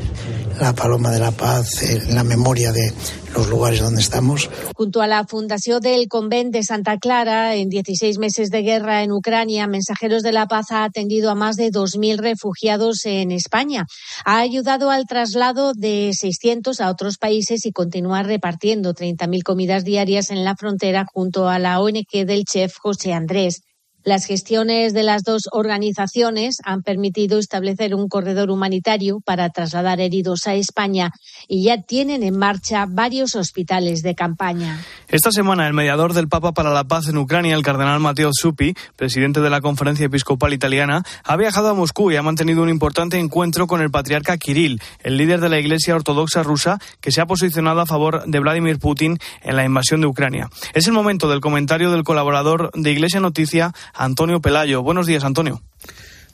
la 0.60 0.74
paloma 0.74 1.10
de 1.10 1.18
la 1.18 1.30
paz, 1.30 1.82
la 2.08 2.24
memoria 2.24 2.72
de 2.72 2.92
los 3.34 3.48
lugares 3.48 3.80
donde 3.80 4.00
estamos. 4.00 4.48
Junto 4.74 5.02
a 5.02 5.06
la 5.06 5.24
fundación 5.26 5.80
del 5.80 6.08
Convent 6.08 6.52
de 6.52 6.62
Santa 6.62 6.98
Clara, 6.98 7.54
en 7.54 7.68
16 7.68 8.18
meses 8.18 8.50
de 8.50 8.62
guerra 8.62 9.02
en 9.02 9.12
Ucrania, 9.12 9.66
Mensajeros 9.66 10.22
de 10.22 10.32
la 10.32 10.46
Paz 10.46 10.70
ha 10.70 10.84
atendido 10.84 11.30
a 11.30 11.34
más 11.34 11.56
de 11.56 11.70
2.000 11.70 12.18
refugiados 12.18 13.04
en 13.04 13.32
España. 13.32 13.84
Ha 14.24 14.38
ayudado 14.38 14.90
al 14.90 15.06
traslado 15.06 15.72
de 15.74 16.12
600 16.14 16.80
a 16.80 16.90
otros 16.90 17.18
países 17.18 17.66
y 17.66 17.72
continúa 17.72 18.22
repartiendo 18.22 18.94
30.000 18.94 19.42
comidas 19.42 19.84
diarias 19.84 20.30
en 20.30 20.44
la 20.44 20.56
frontera 20.56 21.04
junto 21.12 21.48
a 21.48 21.58
la 21.58 21.80
ONG 21.80 22.26
del 22.26 22.44
chef 22.44 22.76
José 22.78 23.12
Andrés. 23.12 23.65
Las 24.06 24.24
gestiones 24.24 24.94
de 24.94 25.02
las 25.02 25.24
dos 25.24 25.48
organizaciones 25.50 26.58
han 26.62 26.84
permitido 26.84 27.40
establecer 27.40 27.92
un 27.92 28.08
corredor 28.08 28.52
humanitario 28.52 29.18
para 29.18 29.50
trasladar 29.50 29.98
heridos 29.98 30.46
a 30.46 30.54
España 30.54 31.10
y 31.48 31.64
ya 31.64 31.82
tienen 31.82 32.22
en 32.22 32.38
marcha 32.38 32.86
varios 32.88 33.34
hospitales 33.34 34.04
de 34.04 34.14
campaña. 34.14 34.80
Esta 35.08 35.32
semana, 35.32 35.66
el 35.66 35.72
mediador 35.72 36.12
del 36.12 36.28
Papa 36.28 36.52
para 36.52 36.70
la 36.70 36.84
Paz 36.84 37.08
en 37.08 37.18
Ucrania, 37.18 37.56
el 37.56 37.64
cardenal 37.64 37.98
Matteo 37.98 38.30
Zuppi, 38.32 38.74
presidente 38.94 39.40
de 39.40 39.50
la 39.50 39.60
Conferencia 39.60 40.06
Episcopal 40.06 40.52
Italiana, 40.52 41.02
ha 41.24 41.36
viajado 41.36 41.70
a 41.70 41.74
Moscú 41.74 42.12
y 42.12 42.16
ha 42.16 42.22
mantenido 42.22 42.62
un 42.62 42.68
importante 42.68 43.18
encuentro 43.18 43.66
con 43.66 43.82
el 43.82 43.90
patriarca 43.90 44.36
Kirill, 44.36 44.80
el 45.02 45.16
líder 45.16 45.40
de 45.40 45.48
la 45.48 45.58
Iglesia 45.58 45.96
Ortodoxa 45.96 46.44
rusa, 46.44 46.78
que 47.00 47.10
se 47.10 47.20
ha 47.20 47.26
posicionado 47.26 47.80
a 47.80 47.86
favor 47.86 48.22
de 48.24 48.38
Vladimir 48.38 48.78
Putin 48.78 49.18
en 49.42 49.56
la 49.56 49.64
invasión 49.64 50.00
de 50.00 50.06
Ucrania. 50.06 50.48
Es 50.74 50.86
el 50.86 50.92
momento 50.92 51.28
del 51.28 51.40
comentario 51.40 51.90
del 51.90 52.04
colaborador 52.04 52.70
de 52.72 52.92
Iglesia 52.92 53.18
Noticia, 53.18 53.72
Antonio 53.96 54.40
Pelayo. 54.40 54.82
Buenos 54.82 55.06
días, 55.06 55.24
Antonio. 55.24 55.62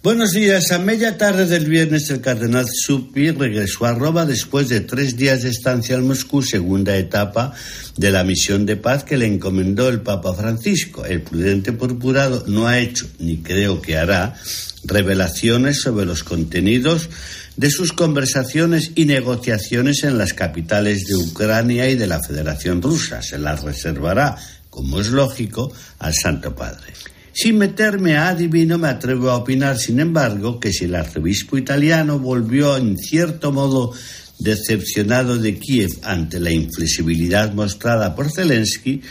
Buenos 0.03 0.33
días. 0.33 0.73
A 0.73 0.81
media 0.81 1.17
tarde 1.17 1.47
del 1.47 1.67
viernes, 1.67 2.11
el 2.11 2.21
cardenal 2.21 2.67
Zuppi 2.69 3.31
regresó 3.31 3.85
a 3.87 3.95
Roma 3.95 4.27
después 4.27 4.69
de 4.69 4.81
tres 4.81 5.17
días 5.17 5.43
de 5.43 5.51
estancia 5.51 5.95
en 5.95 6.09
Moscú, 6.09 6.43
segunda 6.43 6.97
etapa 6.97 7.53
de 7.97 8.11
la 8.11 8.25
misión 8.25 8.67
de 8.67 8.75
paz 8.75 9.05
que 9.05 9.17
le 9.17 9.27
encomendó 9.27 9.89
el 9.89 10.01
Papa 10.01 10.35
Francisco. 10.35 11.05
El 11.05 11.23
prudente 11.23 11.73
purpurado 11.73 12.43
no 12.49 12.67
ha 12.67 12.81
hecho, 12.81 13.07
ni 13.21 13.37
creo 13.37 13.81
que 13.81 13.97
hará, 13.97 14.35
revelaciones 14.83 15.83
sobre 15.83 16.05
los 16.05 16.25
contenidos 16.25 17.09
de 17.57 17.71
sus 17.71 17.93
conversaciones 17.93 18.91
y 18.97 19.05
negociaciones 19.05 20.03
en 20.03 20.19
las 20.19 20.35
capitales 20.35 21.05
de 21.05 21.15
Ucrania 21.15 21.89
y 21.89 21.95
de 21.95 22.09
la 22.09 22.21
Federación 22.21 22.83
Rusa. 22.83 23.23
Se 23.23 23.39
las 23.39 23.63
reservará, 23.63 24.37
como 24.69 25.01
es 25.01 25.11
lógico, 25.11 25.73
al 26.01 26.13
Santo 26.13 26.57
Padre. 26.57 26.93
Sin 27.33 27.57
meterme 27.57 28.17
a 28.17 28.29
adivino, 28.29 28.77
me 28.77 28.89
atrevo 28.89 29.31
a 29.31 29.37
opinar, 29.37 29.79
sin 29.79 30.01
embargo, 30.01 30.61
que 30.61 30.73
si 30.73 30.85
el 30.85 30.95
arzobispo 30.95 31.57
italiano 31.57 32.19
volvió 32.19 32.77
en 32.77 32.99
cierto 32.99 33.53
modo 33.53 33.93
decepcionado 34.39 35.39
de 35.39 35.59
Kiev 35.59 35.91
ante 36.03 36.39
la 36.41 36.51
inflexibilidad 36.51 37.55
mostrada 37.55 38.15
por 38.15 38.31
Zelensky, 38.31 39.03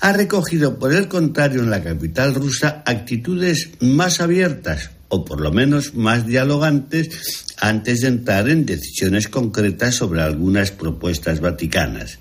ha 0.00 0.12
recogido 0.12 0.78
por 0.78 0.92
el 0.92 1.08
contrario 1.08 1.60
en 1.60 1.70
la 1.70 1.82
capital 1.82 2.34
rusa 2.34 2.82
actitudes 2.84 3.70
más 3.80 4.20
abiertas 4.20 4.90
o 5.08 5.24
por 5.24 5.40
lo 5.40 5.52
menos 5.52 5.94
más 5.94 6.26
dialogantes 6.26 7.46
antes 7.58 8.00
de 8.00 8.08
entrar 8.08 8.48
en 8.48 8.66
decisiones 8.66 9.28
concretas 9.28 9.94
sobre 9.94 10.22
algunas 10.22 10.70
propuestas 10.70 11.40
vaticanas. 11.40 12.18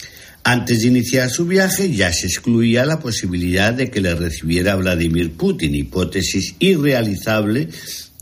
Antes 0.49 0.79
de 0.79 0.87
iniciar 0.87 1.29
su 1.29 1.45
viaje 1.45 1.93
ya 1.93 2.13
se 2.13 2.27
excluía 2.27 2.85
la 2.85 3.01
posibilidad 3.01 3.73
de 3.73 3.91
que 3.91 3.99
le 3.99 4.15
recibiera 4.15 4.77
Vladimir 4.77 5.33
Putin, 5.33 5.75
hipótesis 5.75 6.55
irrealizable 6.59 7.67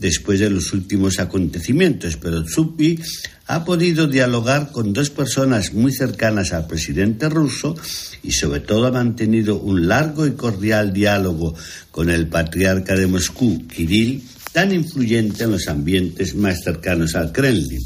después 0.00 0.40
de 0.40 0.50
los 0.50 0.72
últimos 0.72 1.20
acontecimientos, 1.20 2.16
pero 2.16 2.42
Tsupi 2.42 2.98
ha 3.46 3.64
podido 3.64 4.08
dialogar 4.08 4.72
con 4.72 4.92
dos 4.92 5.10
personas 5.10 5.72
muy 5.72 5.92
cercanas 5.92 6.52
al 6.52 6.66
presidente 6.66 7.28
ruso 7.28 7.76
y 8.24 8.32
sobre 8.32 8.58
todo 8.58 8.86
ha 8.86 8.90
mantenido 8.90 9.60
un 9.60 9.86
largo 9.86 10.26
y 10.26 10.32
cordial 10.32 10.92
diálogo 10.92 11.54
con 11.92 12.10
el 12.10 12.26
patriarca 12.26 12.96
de 12.96 13.06
Moscú, 13.06 13.68
Kirill, 13.68 14.24
tan 14.50 14.74
influyente 14.74 15.44
en 15.44 15.52
los 15.52 15.68
ambientes 15.68 16.34
más 16.34 16.64
cercanos 16.64 17.14
al 17.14 17.30
Kremlin. 17.30 17.84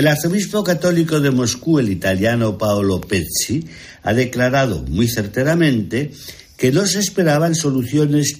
El 0.00 0.08
arzobispo 0.08 0.64
católico 0.64 1.20
de 1.20 1.30
Moscú, 1.30 1.78
el 1.78 1.90
italiano 1.90 2.56
Paolo 2.56 3.02
Pezzi, 3.02 3.66
ha 4.02 4.14
declarado 4.14 4.82
muy 4.84 5.06
certeramente 5.06 6.10
que 6.56 6.72
no 6.72 6.86
se 6.86 7.00
esperaban 7.00 7.54
soluciones 7.54 8.38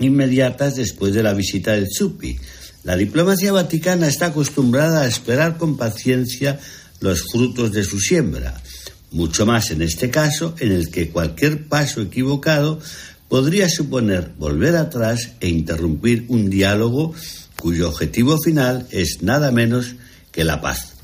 inmediatas 0.00 0.76
después 0.76 1.14
de 1.14 1.22
la 1.22 1.32
visita 1.32 1.72
del 1.72 1.88
Zupi. 1.90 2.38
La 2.84 2.94
diplomacia 2.94 3.52
vaticana 3.52 4.06
está 4.06 4.26
acostumbrada 4.26 5.00
a 5.00 5.06
esperar 5.06 5.56
con 5.56 5.78
paciencia 5.78 6.60
los 7.00 7.22
frutos 7.32 7.72
de 7.72 7.84
su 7.84 8.00
siembra, 8.00 8.60
mucho 9.10 9.46
más 9.46 9.70
en 9.70 9.80
este 9.80 10.10
caso 10.10 10.56
en 10.58 10.72
el 10.72 10.90
que 10.90 11.08
cualquier 11.08 11.68
paso 11.68 12.02
equivocado 12.02 12.80
podría 13.30 13.70
suponer 13.70 14.32
volver 14.36 14.76
atrás 14.76 15.30
e 15.40 15.48
interrumpir 15.48 16.26
un 16.28 16.50
diálogo 16.50 17.14
cuyo 17.58 17.88
objetivo 17.88 18.36
final 18.38 18.86
es 18.90 19.22
nada 19.22 19.50
menos 19.52 19.94
que 20.32 20.44
la 20.44 20.60
paz. 20.60 20.97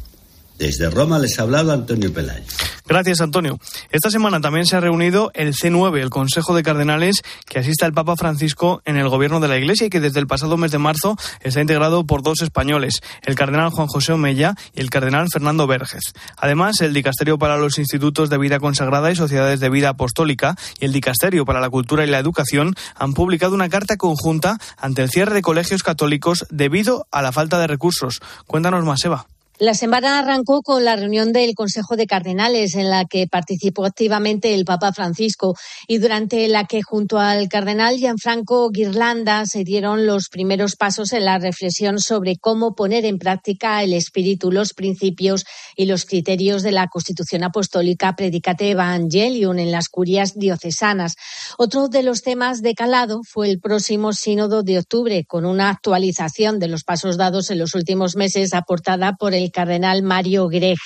Desde 0.58 0.88
Roma 0.90 1.18
les 1.18 1.38
ha 1.38 1.42
hablado 1.42 1.72
Antonio 1.72 2.12
Pelayo. 2.12 2.44
Gracias, 2.86 3.22
Antonio. 3.22 3.58
Esta 3.90 4.10
semana 4.10 4.40
también 4.42 4.66
se 4.66 4.76
ha 4.76 4.80
reunido 4.80 5.30
el 5.34 5.54
C9, 5.54 6.00
el 6.00 6.10
Consejo 6.10 6.54
de 6.54 6.62
Cardenales, 6.62 7.22
que 7.46 7.58
asiste 7.58 7.86
al 7.86 7.94
Papa 7.94 8.14
Francisco 8.16 8.82
en 8.84 8.96
el 8.96 9.08
gobierno 9.08 9.40
de 9.40 9.48
la 9.48 9.56
Iglesia 9.56 9.86
y 9.86 9.90
que 9.90 10.00
desde 10.00 10.20
el 10.20 10.26
pasado 10.26 10.56
mes 10.58 10.70
de 10.70 10.78
marzo 10.78 11.16
está 11.40 11.62
integrado 11.62 12.04
por 12.04 12.22
dos 12.22 12.42
españoles, 12.42 13.02
el 13.22 13.34
cardenal 13.36 13.70
Juan 13.70 13.88
José 13.88 14.12
Omeya 14.12 14.54
y 14.74 14.80
el 14.80 14.90
cardenal 14.90 15.28
Fernando 15.32 15.66
Vergez. 15.66 16.12
Además, 16.36 16.80
el 16.82 16.92
Dicasterio 16.92 17.38
para 17.38 17.56
los 17.56 17.78
Institutos 17.78 18.28
de 18.28 18.38
Vida 18.38 18.60
Consagrada 18.60 19.10
y 19.10 19.16
Sociedades 19.16 19.60
de 19.60 19.70
Vida 19.70 19.90
Apostólica 19.90 20.56
y 20.78 20.84
el 20.84 20.92
Dicasterio 20.92 21.46
para 21.46 21.60
la 21.60 21.70
Cultura 21.70 22.04
y 22.04 22.10
la 22.10 22.18
Educación 22.18 22.74
han 22.96 23.14
publicado 23.14 23.54
una 23.54 23.70
carta 23.70 23.96
conjunta 23.96 24.58
ante 24.76 25.02
el 25.02 25.10
cierre 25.10 25.34
de 25.34 25.42
colegios 25.42 25.82
católicos 25.82 26.46
debido 26.50 27.06
a 27.10 27.22
la 27.22 27.32
falta 27.32 27.58
de 27.58 27.66
recursos. 27.66 28.20
Cuéntanos 28.46 28.84
más, 28.84 29.04
Eva. 29.04 29.26
La 29.60 29.74
semana 29.74 30.18
arrancó 30.18 30.62
con 30.62 30.84
la 30.84 30.96
reunión 30.96 31.32
del 31.32 31.54
Consejo 31.54 31.94
de 31.94 32.08
Cardenales 32.08 32.74
en 32.74 32.90
la 32.90 33.04
que 33.04 33.28
participó 33.28 33.84
activamente 33.84 34.52
el 34.52 34.64
Papa 34.64 34.92
Francisco 34.92 35.54
y 35.86 35.98
durante 35.98 36.48
la 36.48 36.64
que 36.64 36.82
junto 36.82 37.20
al 37.20 37.48
cardenal 37.48 37.96
Gianfranco 37.96 38.68
Guirlanda 38.70 39.46
se 39.46 39.62
dieron 39.62 40.06
los 40.06 40.28
primeros 40.28 40.74
pasos 40.74 41.12
en 41.12 41.26
la 41.26 41.38
reflexión 41.38 42.00
sobre 42.00 42.36
cómo 42.36 42.74
poner 42.74 43.04
en 43.04 43.20
práctica 43.20 43.80
el 43.84 43.92
espíritu, 43.92 44.50
los 44.50 44.74
principios 44.74 45.44
y 45.76 45.86
los 45.86 46.04
criterios 46.04 46.64
de 46.64 46.72
la 46.72 46.88
Constitución 46.88 47.44
Apostólica 47.44 48.16
Predicate 48.16 48.70
Evangelium 48.70 49.60
en 49.60 49.70
las 49.70 49.88
curias 49.88 50.36
diocesanas. 50.36 51.14
Otro 51.58 51.86
de 51.86 52.02
los 52.02 52.22
temas 52.22 52.60
de 52.60 52.74
calado 52.74 53.20
fue 53.22 53.50
el 53.50 53.60
próximo 53.60 54.14
sínodo 54.14 54.64
de 54.64 54.80
octubre 54.80 55.24
con 55.24 55.46
una 55.46 55.70
actualización 55.70 56.58
de 56.58 56.66
los 56.66 56.82
pasos 56.82 57.16
dados 57.16 57.52
en 57.52 57.60
los 57.60 57.76
últimos 57.76 58.16
meses 58.16 58.52
aportada 58.52 59.12
por 59.12 59.32
el 59.32 59.43
cardenal 59.50 60.02
Mario 60.02 60.48
Greg. 60.48 60.78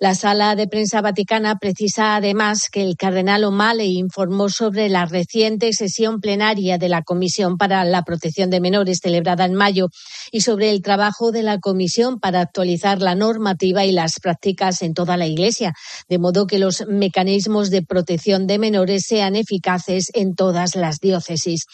La 0.00 0.14
sala 0.14 0.54
de 0.54 0.68
prensa 0.68 1.00
vaticana 1.00 1.56
precisa 1.58 2.14
además 2.14 2.68
que 2.70 2.82
el 2.82 2.96
cardenal 2.96 3.44
O'Malley 3.44 3.98
informó 3.98 4.48
sobre 4.48 4.88
la 4.88 5.06
reciente 5.06 5.72
sesión 5.72 6.20
plenaria 6.20 6.78
de 6.78 6.88
la 6.88 7.02
Comisión 7.02 7.56
para 7.56 7.84
la 7.84 8.02
Protección 8.02 8.48
de 8.50 8.60
Menores 8.60 9.00
celebrada 9.02 9.44
en 9.44 9.54
mayo 9.54 9.88
y 10.30 10.42
sobre 10.42 10.70
el 10.70 10.82
trabajo 10.82 11.32
de 11.32 11.42
la 11.42 11.58
Comisión 11.58 12.20
para 12.20 12.40
actualizar 12.40 13.02
la 13.02 13.14
normativa 13.14 13.84
y 13.84 13.92
las 13.92 14.20
prácticas 14.20 14.82
en 14.82 14.94
toda 14.94 15.16
la 15.16 15.26
Iglesia, 15.26 15.72
de 16.08 16.18
modo 16.18 16.46
que 16.46 16.58
los 16.58 16.86
mecanismos 16.86 17.70
de 17.70 17.82
protección 17.82 18.46
de 18.46 18.58
menores 18.58 19.04
sean 19.06 19.36
eficaces 19.36 20.10
en 20.14 20.34
todas 20.34 20.76
las 20.76 21.00
diócesis. 21.00 21.66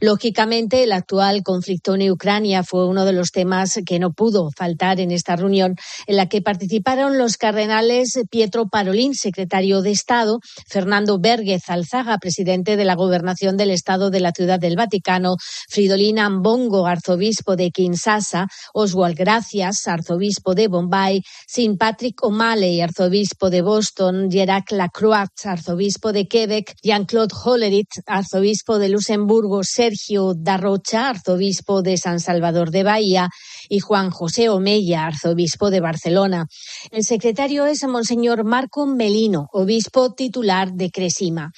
Lógicamente, 0.00 0.82
el 0.82 0.92
actual 0.92 1.42
conflicto 1.42 1.94
en 1.94 2.10
Ucrania 2.10 2.62
fue 2.62 2.86
uno 2.86 3.04
de 3.04 3.12
los 3.12 3.30
temas 3.30 3.78
que 3.84 3.98
no 3.98 4.12
pudo 4.12 4.50
faltar 4.56 5.00
en 5.00 5.10
esta 5.10 5.36
reunión 5.36 5.75
en 6.06 6.16
la 6.16 6.26
que 6.26 6.42
participaron 6.42 7.18
los 7.18 7.36
cardenales 7.36 8.18
Pietro 8.30 8.68
Parolín, 8.68 9.14
secretario 9.14 9.82
de 9.82 9.90
Estado, 9.90 10.40
Fernando 10.68 11.18
Berguez 11.18 11.68
Alzaga, 11.68 12.18
presidente 12.18 12.76
de 12.76 12.84
la 12.84 12.94
Gobernación 12.94 13.56
del 13.56 13.70
Estado 13.70 14.10
de 14.10 14.20
la 14.20 14.32
Ciudad 14.32 14.58
del 14.58 14.76
Vaticano, 14.76 15.36
Fridolin 15.68 16.18
Ambongo, 16.18 16.86
arzobispo 16.86 17.56
de 17.56 17.70
Kinshasa, 17.70 18.46
Oswald 18.74 19.16
Gracias, 19.16 19.86
arzobispo 19.88 20.54
de 20.54 20.68
Bombay, 20.68 21.22
St. 21.46 21.76
Patrick 21.78 22.22
O'Malley, 22.22 22.80
arzobispo 22.80 23.50
de 23.50 23.62
Boston, 23.62 24.30
Gerac 24.30 24.70
Lacroix, 24.72 25.44
arzobispo 25.44 26.12
de 26.12 26.28
Quebec, 26.28 26.74
Jean-Claude 26.82 27.34
Hollerit, 27.44 27.88
arzobispo 28.06 28.78
de 28.78 28.88
Luxemburgo, 28.88 29.62
Sergio 29.64 30.34
Darrocha, 30.34 31.08
arzobispo 31.10 31.82
de 31.82 31.96
San 31.96 32.20
Salvador 32.20 32.70
de 32.70 32.82
Bahía, 32.82 33.28
y 33.68 33.80
Juan 33.80 34.10
José 34.10 34.48
Omeya, 34.48 35.06
arzobispo 35.06 35.65
de 35.70 35.80
Barcelona. 35.80 36.46
El 36.90 37.04
secretario 37.04 37.66
es 37.66 37.84
Monseñor 37.84 38.44
Marco 38.44 38.86
Melino, 38.86 39.48
obispo 39.52 40.14
titular 40.14 40.72
de 40.72 40.90
Cresima. 40.90 41.52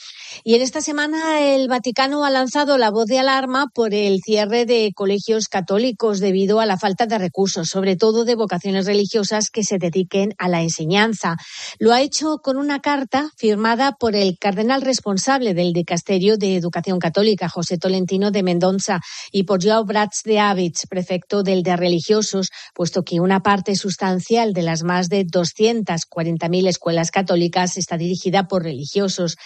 Y 0.44 0.54
en 0.54 0.62
esta 0.62 0.80
semana 0.80 1.40
el 1.40 1.68
Vaticano 1.68 2.24
ha 2.24 2.30
lanzado 2.30 2.78
la 2.78 2.90
voz 2.90 3.06
de 3.06 3.18
alarma 3.18 3.68
por 3.74 3.94
el 3.94 4.20
cierre 4.22 4.66
de 4.66 4.92
colegios 4.94 5.48
católicos 5.48 6.20
debido 6.20 6.60
a 6.60 6.66
la 6.66 6.78
falta 6.78 7.06
de 7.06 7.18
recursos, 7.18 7.68
sobre 7.68 7.96
todo 7.96 8.24
de 8.24 8.34
vocaciones 8.34 8.86
religiosas 8.86 9.50
que 9.50 9.64
se 9.64 9.78
dediquen 9.78 10.34
a 10.38 10.48
la 10.48 10.62
enseñanza. 10.62 11.36
Lo 11.78 11.92
ha 11.92 12.00
hecho 12.00 12.38
con 12.38 12.56
una 12.56 12.80
carta 12.80 13.30
firmada 13.36 13.96
por 13.98 14.14
el 14.14 14.38
cardenal 14.38 14.82
responsable 14.82 15.54
del 15.54 15.72
Dicasterio 15.72 16.36
de 16.36 16.56
Educación 16.56 16.98
Católica, 16.98 17.48
José 17.48 17.78
Tolentino 17.78 18.30
de 18.30 18.42
Mendoza, 18.42 19.00
y 19.32 19.44
por 19.44 19.62
Joao 19.62 19.84
Brats 19.84 20.22
de 20.24 20.38
Avich, 20.38 20.86
prefecto 20.88 21.42
del 21.42 21.62
de 21.62 21.76
religiosos, 21.76 22.50
puesto 22.74 23.02
que 23.02 23.20
una 23.20 23.40
parte 23.40 23.76
sustancial 23.76 24.52
de 24.52 24.62
las 24.62 24.82
más 24.82 25.08
de 25.08 25.26
240.000 25.26 26.68
escuelas 26.68 27.10
católicas 27.10 27.76
está 27.76 27.96
dirigida 27.96 28.48
por 28.48 28.62
religiosos. 28.62 29.36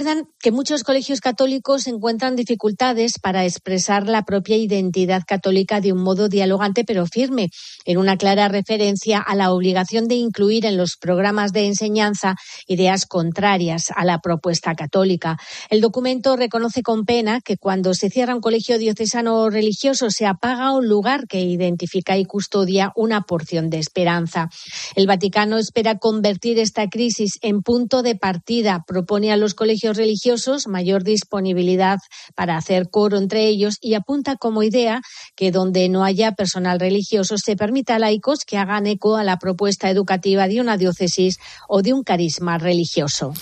Recuerdan 0.00 0.28
que 0.40 0.50
muchos 0.50 0.82
colegios 0.82 1.20
católicos 1.20 1.86
encuentran 1.86 2.34
dificultades 2.34 3.18
para 3.18 3.44
expresar 3.44 4.08
la 4.08 4.22
propia 4.22 4.56
identidad 4.56 5.24
católica 5.28 5.82
de 5.82 5.92
un 5.92 6.02
modo 6.02 6.30
dialogante 6.30 6.84
pero 6.84 7.04
firme, 7.04 7.50
en 7.84 7.98
una 7.98 8.16
clara 8.16 8.48
referencia 8.48 9.18
a 9.18 9.34
la 9.34 9.52
obligación 9.52 10.08
de 10.08 10.14
incluir 10.14 10.64
en 10.64 10.78
los 10.78 10.96
programas 10.98 11.52
de 11.52 11.66
enseñanza 11.66 12.36
ideas 12.66 13.04
contrarias 13.04 13.88
a 13.94 14.06
la 14.06 14.20
propuesta 14.20 14.74
católica. 14.74 15.36
El 15.68 15.82
documento 15.82 16.34
reconoce 16.34 16.80
con 16.82 17.04
pena 17.04 17.42
que 17.42 17.58
cuando 17.58 17.92
se 17.92 18.08
cierra 18.08 18.34
un 18.34 18.40
colegio 18.40 18.78
diocesano 18.78 19.50
religioso 19.50 20.08
se 20.08 20.24
apaga 20.24 20.72
un 20.72 20.88
lugar 20.88 21.26
que 21.26 21.42
identifica 21.42 22.16
y 22.16 22.24
custodia 22.24 22.90
una 22.96 23.20
porción 23.20 23.68
de 23.68 23.80
esperanza. 23.80 24.48
El 24.96 25.06
Vaticano 25.06 25.58
espera 25.58 25.98
convertir 25.98 26.58
esta 26.58 26.88
crisis 26.88 27.32
en 27.42 27.60
punto 27.60 28.02
de 28.02 28.14
partida. 28.14 28.82
Propone 28.86 29.30
a 29.30 29.36
los 29.36 29.52
colegios 29.52 29.89
religiosos 29.96 30.66
mayor 30.66 31.04
disponibilidad 31.04 31.98
para 32.34 32.56
hacer 32.56 32.88
coro 32.90 33.18
entre 33.18 33.46
ellos 33.46 33.76
y 33.80 33.94
apunta 33.94 34.36
como 34.36 34.62
idea 34.62 35.02
que 35.36 35.50
donde 35.50 35.88
no 35.88 36.04
haya 36.04 36.32
personal 36.32 36.80
religioso 36.80 37.36
se 37.38 37.56
permita 37.56 37.96
a 37.96 37.98
laicos 37.98 38.40
que 38.46 38.58
hagan 38.58 38.86
eco 38.86 39.16
a 39.16 39.24
la 39.24 39.38
propuesta 39.38 39.90
educativa 39.90 40.48
de 40.48 40.60
una 40.60 40.76
diócesis 40.76 41.38
o 41.68 41.82
de 41.82 41.92
un 41.92 42.02
carisma 42.02 42.58
religioso. 42.58 43.32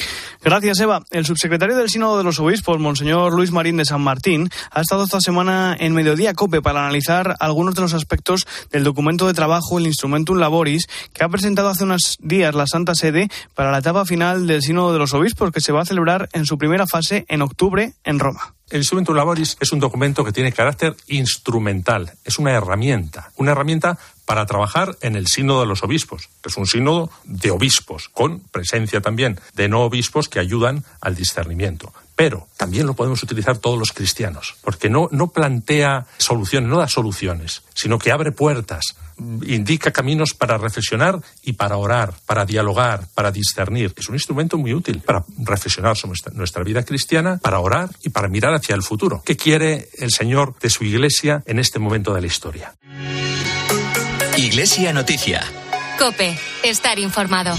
Gracias, 0.42 0.80
Eva. 0.80 1.02
El 1.10 1.26
subsecretario 1.26 1.76
del 1.76 1.90
Sínodo 1.90 2.18
de 2.18 2.24
los 2.24 2.38
Obispos, 2.38 2.78
Monseñor 2.78 3.34
Luis 3.34 3.50
Marín 3.50 3.76
de 3.76 3.84
San 3.84 4.00
Martín, 4.00 4.50
ha 4.70 4.80
estado 4.80 5.04
esta 5.04 5.20
semana 5.20 5.76
en 5.78 5.92
Mediodía 5.92 6.34
COPE 6.34 6.62
para 6.62 6.80
analizar 6.80 7.36
algunos 7.40 7.74
de 7.74 7.82
los 7.82 7.94
aspectos 7.94 8.46
del 8.70 8.84
documento 8.84 9.26
de 9.26 9.34
trabajo, 9.34 9.78
el 9.78 9.86
Instrumentum 9.86 10.38
Laboris, 10.38 10.86
que 11.12 11.24
ha 11.24 11.28
presentado 11.28 11.68
hace 11.68 11.84
unos 11.84 12.18
días 12.20 12.54
la 12.54 12.66
Santa 12.66 12.94
Sede 12.94 13.28
para 13.54 13.72
la 13.72 13.78
etapa 13.78 14.04
final 14.04 14.46
del 14.46 14.62
Sínodo 14.62 14.92
de 14.92 14.98
los 14.98 15.14
Obispos, 15.14 15.50
que 15.50 15.60
se 15.60 15.72
va 15.72 15.82
a 15.82 15.86
celebrar 15.86 16.28
en 16.32 16.37
su 16.46 16.58
primera 16.58 16.86
fase 16.86 17.24
en 17.28 17.42
octubre 17.42 17.94
en 18.04 18.18
Roma. 18.18 18.54
El 18.70 18.78
instrumento 18.78 19.14
laboris 19.14 19.56
es 19.60 19.72
un 19.72 19.80
documento 19.80 20.24
que 20.24 20.32
tiene 20.32 20.52
carácter 20.52 20.94
instrumental, 21.06 22.12
es 22.24 22.38
una 22.38 22.52
herramienta, 22.52 23.32
una 23.38 23.52
herramienta 23.52 23.98
para 24.28 24.44
trabajar 24.44 24.96
en 25.00 25.16
el 25.16 25.26
sínodo 25.26 25.60
de 25.60 25.66
los 25.66 25.82
obispos, 25.82 26.28
que 26.42 26.50
es 26.50 26.56
un 26.58 26.66
sínodo 26.66 27.10
de 27.24 27.50
obispos, 27.50 28.10
con 28.10 28.40
presencia 28.40 29.00
también 29.00 29.40
de 29.54 29.68
no 29.68 29.80
obispos 29.80 30.28
que 30.28 30.38
ayudan 30.38 30.84
al 31.00 31.14
discernimiento. 31.14 31.94
Pero 32.14 32.48
también 32.56 32.86
lo 32.86 32.94
podemos 32.94 33.22
utilizar 33.22 33.58
todos 33.58 33.78
los 33.78 33.92
cristianos, 33.92 34.56
porque 34.62 34.90
no, 34.90 35.08
no 35.12 35.28
plantea 35.28 36.06
soluciones, 36.18 36.68
no 36.68 36.78
da 36.78 36.88
soluciones, 36.88 37.62
sino 37.74 37.98
que 37.98 38.12
abre 38.12 38.32
puertas, 38.32 38.96
indica 39.46 39.92
caminos 39.92 40.34
para 40.34 40.58
reflexionar 40.58 41.20
y 41.42 41.54
para 41.54 41.76
orar, 41.76 42.14
para 42.26 42.44
dialogar, 42.44 43.06
para 43.14 43.30
discernir. 43.30 43.94
Es 43.96 44.08
un 44.08 44.16
instrumento 44.16 44.58
muy 44.58 44.74
útil 44.74 45.00
para 45.00 45.24
reflexionar 45.38 45.96
sobre 45.96 46.18
nuestra 46.34 46.62
vida 46.64 46.82
cristiana, 46.82 47.38
para 47.38 47.60
orar 47.60 47.88
y 48.02 48.10
para 48.10 48.28
mirar 48.28 48.52
hacia 48.52 48.74
el 48.74 48.82
futuro. 48.82 49.22
¿Qué 49.24 49.36
quiere 49.36 49.88
el 49.98 50.10
Señor 50.10 50.54
de 50.60 50.70
su 50.70 50.84
iglesia 50.84 51.42
en 51.46 51.58
este 51.58 51.78
momento 51.78 52.12
de 52.12 52.20
la 52.20 52.26
historia? 52.26 52.74
Iglesia 54.38 54.92
Noticia. 54.92 55.42
Cope, 55.98 56.38
estar 56.62 57.00
informado. 57.00 57.56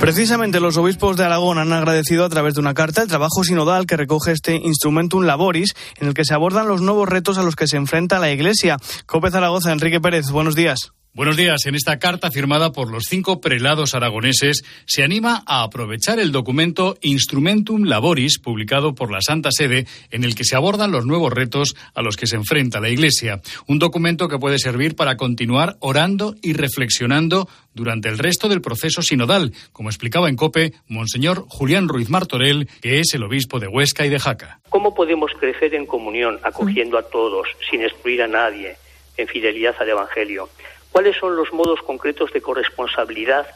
Precisamente 0.00 0.58
los 0.58 0.78
obispos 0.78 1.18
de 1.18 1.26
Aragón 1.26 1.58
han 1.58 1.74
agradecido 1.74 2.24
a 2.24 2.30
través 2.30 2.54
de 2.54 2.60
una 2.60 2.72
carta 2.72 3.02
el 3.02 3.08
trabajo 3.08 3.44
sinodal 3.44 3.84
que 3.84 3.98
recoge 3.98 4.32
este 4.32 4.54
Instrumentum 4.54 5.24
Laboris, 5.24 5.74
en 5.96 6.08
el 6.08 6.14
que 6.14 6.24
se 6.24 6.32
abordan 6.32 6.68
los 6.68 6.80
nuevos 6.80 7.06
retos 7.06 7.36
a 7.36 7.42
los 7.42 7.54
que 7.54 7.68
se 7.68 7.76
enfrenta 7.76 8.18
la 8.18 8.30
Iglesia. 8.30 8.78
Cope 9.04 9.30
Zaragoza, 9.30 9.72
Enrique 9.72 10.00
Pérez, 10.00 10.30
buenos 10.30 10.54
días. 10.54 10.92
Buenos 11.12 11.36
días. 11.36 11.66
En 11.66 11.74
esta 11.74 11.98
carta 11.98 12.30
firmada 12.30 12.70
por 12.70 12.88
los 12.88 13.06
cinco 13.08 13.40
prelados 13.40 13.96
aragoneses 13.96 14.62
se 14.86 15.02
anima 15.02 15.42
a 15.44 15.64
aprovechar 15.64 16.20
el 16.20 16.30
documento 16.30 16.98
Instrumentum 17.00 17.82
Laboris 17.82 18.38
publicado 18.38 18.94
por 18.94 19.10
la 19.10 19.20
Santa 19.20 19.50
Sede 19.50 19.86
en 20.12 20.22
el 20.22 20.36
que 20.36 20.44
se 20.44 20.54
abordan 20.54 20.92
los 20.92 21.06
nuevos 21.06 21.32
retos 21.32 21.74
a 21.94 22.02
los 22.02 22.16
que 22.16 22.28
se 22.28 22.36
enfrenta 22.36 22.78
la 22.78 22.90
Iglesia. 22.90 23.40
Un 23.66 23.80
documento 23.80 24.28
que 24.28 24.38
puede 24.38 24.60
servir 24.60 24.94
para 24.94 25.16
continuar 25.16 25.74
orando 25.80 26.36
y 26.42 26.52
reflexionando 26.52 27.48
durante 27.74 28.08
el 28.08 28.16
resto 28.16 28.48
del 28.48 28.60
proceso 28.60 29.02
sinodal, 29.02 29.52
como 29.72 29.88
explicaba 29.88 30.28
en 30.28 30.36
COPE 30.36 30.74
Monseñor 30.86 31.44
Julián 31.48 31.88
Ruiz 31.88 32.08
Martorell, 32.08 32.68
que 32.80 33.00
es 33.00 33.14
el 33.14 33.24
obispo 33.24 33.58
de 33.58 33.66
Huesca 33.66 34.06
y 34.06 34.10
de 34.10 34.20
Jaca. 34.20 34.60
¿Cómo 34.68 34.94
podemos 34.94 35.32
crecer 35.40 35.74
en 35.74 35.86
comunión, 35.86 36.38
acogiendo 36.44 36.96
a 36.96 37.02
todos, 37.02 37.48
sin 37.68 37.82
excluir 37.82 38.22
a 38.22 38.28
nadie, 38.28 38.76
en 39.16 39.26
fidelidad 39.26 39.74
al 39.80 39.88
Evangelio? 39.88 40.48
¿Cuáles 40.92 41.16
son 41.16 41.36
los 41.36 41.52
modos 41.52 41.80
concretos 41.82 42.32
de 42.32 42.42
corresponsabilidad 42.42 43.46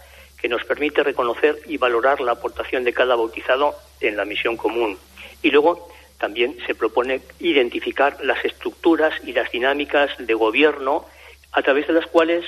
que 0.41 0.49
nos 0.49 0.65
permite 0.65 1.03
reconocer 1.03 1.59
y 1.67 1.79
valorar 1.79 2.21
la 2.21 2.33
aportación 2.33 2.85
de 2.85 2.93
cada 2.93 3.17
bautizado 3.17 3.75
en 4.01 4.17
la 4.17 4.25
misión 4.25 4.57
común? 4.57 4.99
Y 5.43 5.51
luego 5.51 5.89
también 6.19 6.57
se 6.67 6.75
propone 6.75 7.23
identificar 7.41 8.17
las 8.23 8.45
estructuras 8.45 9.15
y 9.25 9.33
las 9.33 9.51
dinámicas 9.51 10.11
de 10.19 10.35
gobierno 10.35 11.05
a 11.53 11.63
través 11.63 11.87
de 11.87 11.93
las 11.93 12.07
cuales 12.07 12.45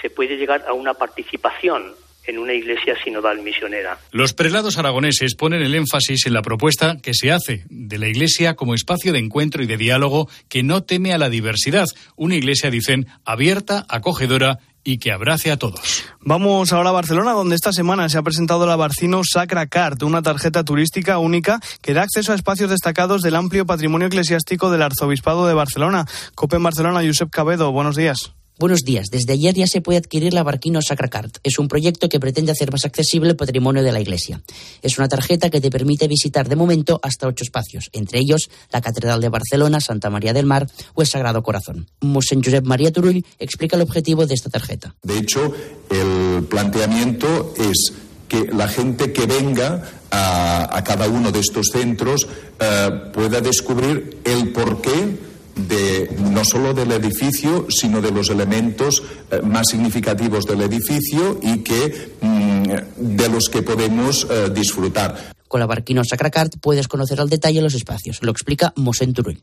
se 0.00 0.10
puede 0.10 0.36
llegar 0.36 0.64
a 0.68 0.72
una 0.72 0.94
participación 0.94 1.94
en 2.26 2.38
una 2.38 2.52
iglesia 2.52 2.94
sinodal 3.02 3.42
misionera. 3.42 3.98
Los 4.10 4.32
prelados 4.32 4.78
aragoneses 4.78 5.34
ponen 5.34 5.62
el 5.62 5.74
énfasis 5.74 6.26
en 6.26 6.34
la 6.34 6.42
propuesta 6.42 6.96
que 7.02 7.14
se 7.14 7.32
hace 7.32 7.64
de 7.68 7.98
la 7.98 8.08
iglesia 8.08 8.54
como 8.54 8.74
espacio 8.74 9.12
de 9.12 9.18
encuentro 9.18 9.62
y 9.62 9.66
de 9.66 9.76
diálogo 9.76 10.28
que 10.48 10.62
no 10.62 10.82
teme 10.82 11.12
a 11.12 11.18
la 11.18 11.30
diversidad. 11.30 11.86
Una 12.16 12.36
iglesia, 12.36 12.70
dicen, 12.70 13.06
abierta, 13.24 13.84
acogedora 13.88 14.58
y 14.86 14.98
que 14.98 15.10
abrace 15.10 15.50
a 15.50 15.56
todos. 15.56 16.04
Vamos 16.20 16.72
ahora 16.72 16.90
a 16.90 16.92
Barcelona, 16.92 17.32
donde 17.32 17.56
esta 17.56 17.72
semana 17.72 18.08
se 18.08 18.18
ha 18.18 18.22
presentado 18.22 18.66
la 18.66 18.76
Barcino 18.76 19.22
Sacra 19.24 19.66
Card, 19.66 20.02
una 20.04 20.22
tarjeta 20.22 20.64
turística 20.64 21.18
única 21.18 21.58
que 21.82 21.92
da 21.92 22.02
acceso 22.02 22.32
a 22.32 22.36
espacios 22.36 22.70
destacados 22.70 23.20
del 23.22 23.34
amplio 23.34 23.66
patrimonio 23.66 24.06
eclesiástico 24.06 24.70
del 24.70 24.82
Arzobispado 24.82 25.48
de 25.48 25.54
Barcelona. 25.54 26.06
Cope 26.36 26.56
en 26.56 26.62
Barcelona, 26.62 27.02
Josep 27.04 27.30
Cabedo, 27.30 27.72
buenos 27.72 27.96
días. 27.96 28.32
Buenos 28.58 28.84
días. 28.84 29.08
Desde 29.10 29.34
ayer 29.34 29.54
ya 29.54 29.66
se 29.66 29.82
puede 29.82 29.98
adquirir 29.98 30.32
la 30.32 30.42
Barquino 30.42 30.80
Sacracard. 30.80 31.30
Es 31.42 31.58
un 31.58 31.68
proyecto 31.68 32.08
que 32.08 32.18
pretende 32.18 32.52
hacer 32.52 32.72
más 32.72 32.86
accesible 32.86 33.28
el 33.28 33.36
patrimonio 33.36 33.82
de 33.82 33.92
la 33.92 34.00
Iglesia. 34.00 34.40
Es 34.80 34.96
una 34.96 35.08
tarjeta 35.08 35.50
que 35.50 35.60
te 35.60 35.68
permite 35.68 36.08
visitar 36.08 36.48
de 36.48 36.56
momento 36.56 36.98
hasta 37.02 37.26
ocho 37.26 37.44
espacios, 37.44 37.90
entre 37.92 38.18
ellos 38.18 38.48
la 38.72 38.80
Catedral 38.80 39.20
de 39.20 39.28
Barcelona, 39.28 39.78
Santa 39.82 40.08
María 40.08 40.32
del 40.32 40.46
Mar 40.46 40.66
o 40.94 41.02
el 41.02 41.06
Sagrado 41.06 41.42
Corazón. 41.42 41.86
Monsen 42.00 42.42
Josep 42.42 42.64
María 42.64 42.90
Turull 42.90 43.26
explica 43.38 43.76
el 43.76 43.82
objetivo 43.82 44.24
de 44.24 44.32
esta 44.32 44.48
tarjeta. 44.48 44.94
De 45.02 45.18
hecho, 45.18 45.52
el 45.90 46.44
planteamiento 46.44 47.52
es 47.58 47.92
que 48.26 48.46
la 48.46 48.68
gente 48.68 49.12
que 49.12 49.26
venga 49.26 49.82
a, 50.10 50.82
cada 50.82 51.08
uno 51.08 51.30
de 51.30 51.40
estos 51.40 51.66
centros 51.70 52.26
eh, 52.58 52.90
pueda 53.12 53.42
descubrir 53.42 54.16
el 54.24 54.50
porqué 54.52 55.35
de 55.56 56.14
no 56.30 56.44
solo 56.44 56.74
del 56.74 56.92
edificio, 56.92 57.66
sino 57.70 58.00
de 58.02 58.10
los 58.10 58.28
elementos 58.28 59.02
eh, 59.30 59.40
más 59.42 59.68
significativos 59.70 60.44
del 60.44 60.62
edificio 60.62 61.40
y 61.42 61.58
que 61.58 62.12
mm, 62.20 63.16
de 63.16 63.28
los 63.28 63.48
que 63.48 63.62
podemos 63.62 64.26
eh, 64.30 64.50
disfrutar. 64.54 65.34
Con 65.48 65.60
la 65.60 65.66
Barquino 65.66 66.02
Sacracart 66.04 66.56
puedes 66.60 66.88
conocer 66.88 67.20
al 67.20 67.30
detalle 67.30 67.62
los 67.62 67.74
espacios. 67.74 68.18
Lo 68.22 68.32
explica 68.32 68.72
Mosén 68.76 69.14
Turull. 69.14 69.40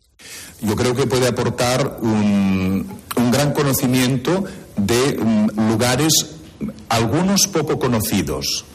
Yo 0.62 0.76
creo 0.76 0.94
que 0.96 1.08
puede 1.08 1.28
aportar 1.28 1.98
un, 2.02 2.86
gran 3.32 3.54
conocimiento 3.54 4.44
de 4.78 5.18
mm, 5.18 5.70
lugares, 5.70 6.14
algunos 6.90 7.48
poco 7.48 7.80
conocidos, 7.80 8.66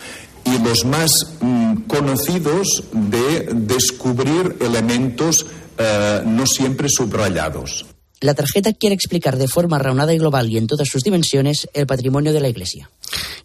y 0.45 0.59
los 0.59 0.85
más 0.85 1.11
mm, 1.41 1.83
conocidos 1.87 2.85
de 2.93 3.51
descubrir 3.53 4.57
elementos 4.61 5.47
eh, 5.79 6.23
no 6.25 6.47
siempre 6.47 6.89
subrayados. 6.89 7.87
La 8.21 8.35
tarjeta 8.35 8.73
quiere 8.73 8.95
explicar 8.95 9.37
de 9.37 9.47
forma 9.47 9.79
raonada 9.79 10.13
y 10.13 10.19
global 10.19 10.49
y 10.51 10.59
en 10.59 10.67
todas 10.67 10.89
sus 10.89 11.03
dimensiones 11.03 11.69
el 11.73 11.87
patrimonio 11.87 12.33
de 12.33 12.41
la 12.41 12.49
Iglesia. 12.49 12.91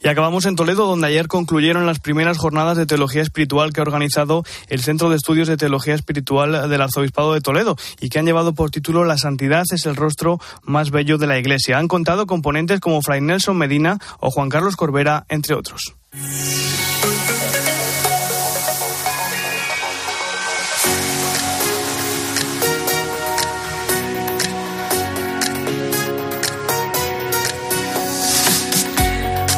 Y 0.02 0.08
acabamos 0.08 0.46
en 0.46 0.56
Toledo, 0.56 0.88
donde 0.88 1.08
ayer 1.08 1.28
concluyeron 1.28 1.86
las 1.86 2.00
primeras 2.00 2.38
jornadas 2.38 2.76
de 2.76 2.88
teología 2.88 3.22
espiritual 3.22 3.72
que 3.72 3.80
ha 3.80 3.84
organizado 3.84 4.44
el 4.68 4.82
Centro 4.82 5.10
de 5.10 5.16
Estudios 5.16 5.48
de 5.48 5.58
Teología 5.58 5.94
Espiritual 5.94 6.70
del 6.70 6.82
Arzobispado 6.82 7.34
de 7.34 7.42
Toledo 7.42 7.78
y 8.02 8.10
que 8.10 8.18
han 8.18 8.26
llevado 8.26 8.54
por 8.54 8.72
título 8.72 9.06
La 9.06 9.18
santidad 9.18 9.64
es 9.72 9.86
el 9.86 9.96
rostro 9.96 10.40
más 10.64 10.90
bello 10.90 11.20
de 11.20 11.28
la 11.28 11.38
Iglesia. 11.38 11.78
Han 11.78 11.88
contado 11.88 12.26
componentes 12.26 12.80
como 12.80 13.02
Fray 13.02 13.22
Nelson 13.22 13.56
Medina 13.56 14.00
o 14.20 14.32
Juan 14.32 14.50
Carlos 14.50 14.76
Corbera, 14.76 15.26
entre 15.30 15.56
otros. 15.56 15.94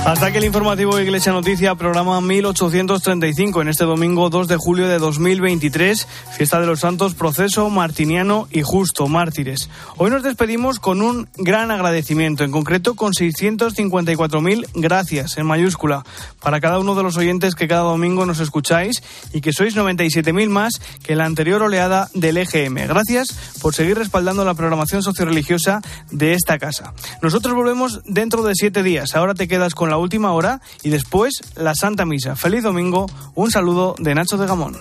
Hasta 0.05 0.27
aquí 0.27 0.37
el 0.37 0.43
informativo 0.43 0.99
Iglesia 0.99 1.31
Noticia, 1.31 1.73
programa 1.73 2.21
1835, 2.21 3.63
en 3.63 3.69
este 3.69 3.85
domingo 3.85 4.29
2 4.29 4.47
de 4.47 4.55
julio 4.55 4.87
de 4.87 4.99
2023, 4.99 6.07
fiesta 6.37 6.59
de 6.59 6.67
los 6.67 6.81
santos, 6.81 7.15
proceso 7.15 7.71
martiniano 7.71 8.47
y 8.51 8.61
justo, 8.61 9.07
mártires. 9.07 9.67
Hoy 9.97 10.11
nos 10.11 10.21
despedimos 10.21 10.79
con 10.79 11.01
un 11.01 11.27
gran 11.37 11.71
agradecimiento, 11.71 12.43
en 12.43 12.51
concreto 12.51 12.93
con 12.93 13.13
654.000 13.13 14.67
gracias, 14.75 15.39
en 15.39 15.47
mayúscula, 15.47 16.05
para 16.39 16.61
cada 16.61 16.77
uno 16.77 16.93
de 16.93 17.01
los 17.01 17.17
oyentes 17.17 17.55
que 17.55 17.67
cada 17.67 17.81
domingo 17.81 18.27
nos 18.27 18.39
escucháis 18.39 19.01
y 19.33 19.41
que 19.41 19.53
sois 19.53 19.75
97.000 19.75 20.49
más 20.49 20.81
que 21.03 21.15
la 21.15 21.25
anterior 21.25 21.63
oleada 21.63 22.11
del 22.13 22.37
EGM. 22.37 22.87
Gracias 22.87 23.29
por 23.59 23.73
seguir 23.73 23.97
respaldando 23.97 24.45
la 24.45 24.53
programación 24.53 25.01
socioreligiosa 25.01 25.81
de 26.11 26.33
esta 26.33 26.59
casa. 26.59 26.93
Nosotros 27.23 27.55
volvemos 27.55 28.01
dentro 28.05 28.43
de 28.43 28.53
siete 28.53 28.83
días. 28.83 29.15
Ahora 29.15 29.33
te 29.33 29.47
quedas 29.47 29.73
con 29.73 29.94
la 29.95 29.99
última 29.99 30.33
hora 30.33 30.59
y 30.83 30.89
después 30.89 31.39
la 31.55 31.73
Santa 31.73 32.05
Misa. 32.05 32.35
Feliz 32.35 32.63
domingo, 32.63 33.05
un 33.33 33.49
saludo 33.49 33.95
de 33.97 34.13
Nacho 34.13 34.35
de 34.35 34.45
Gamón. 34.45 34.75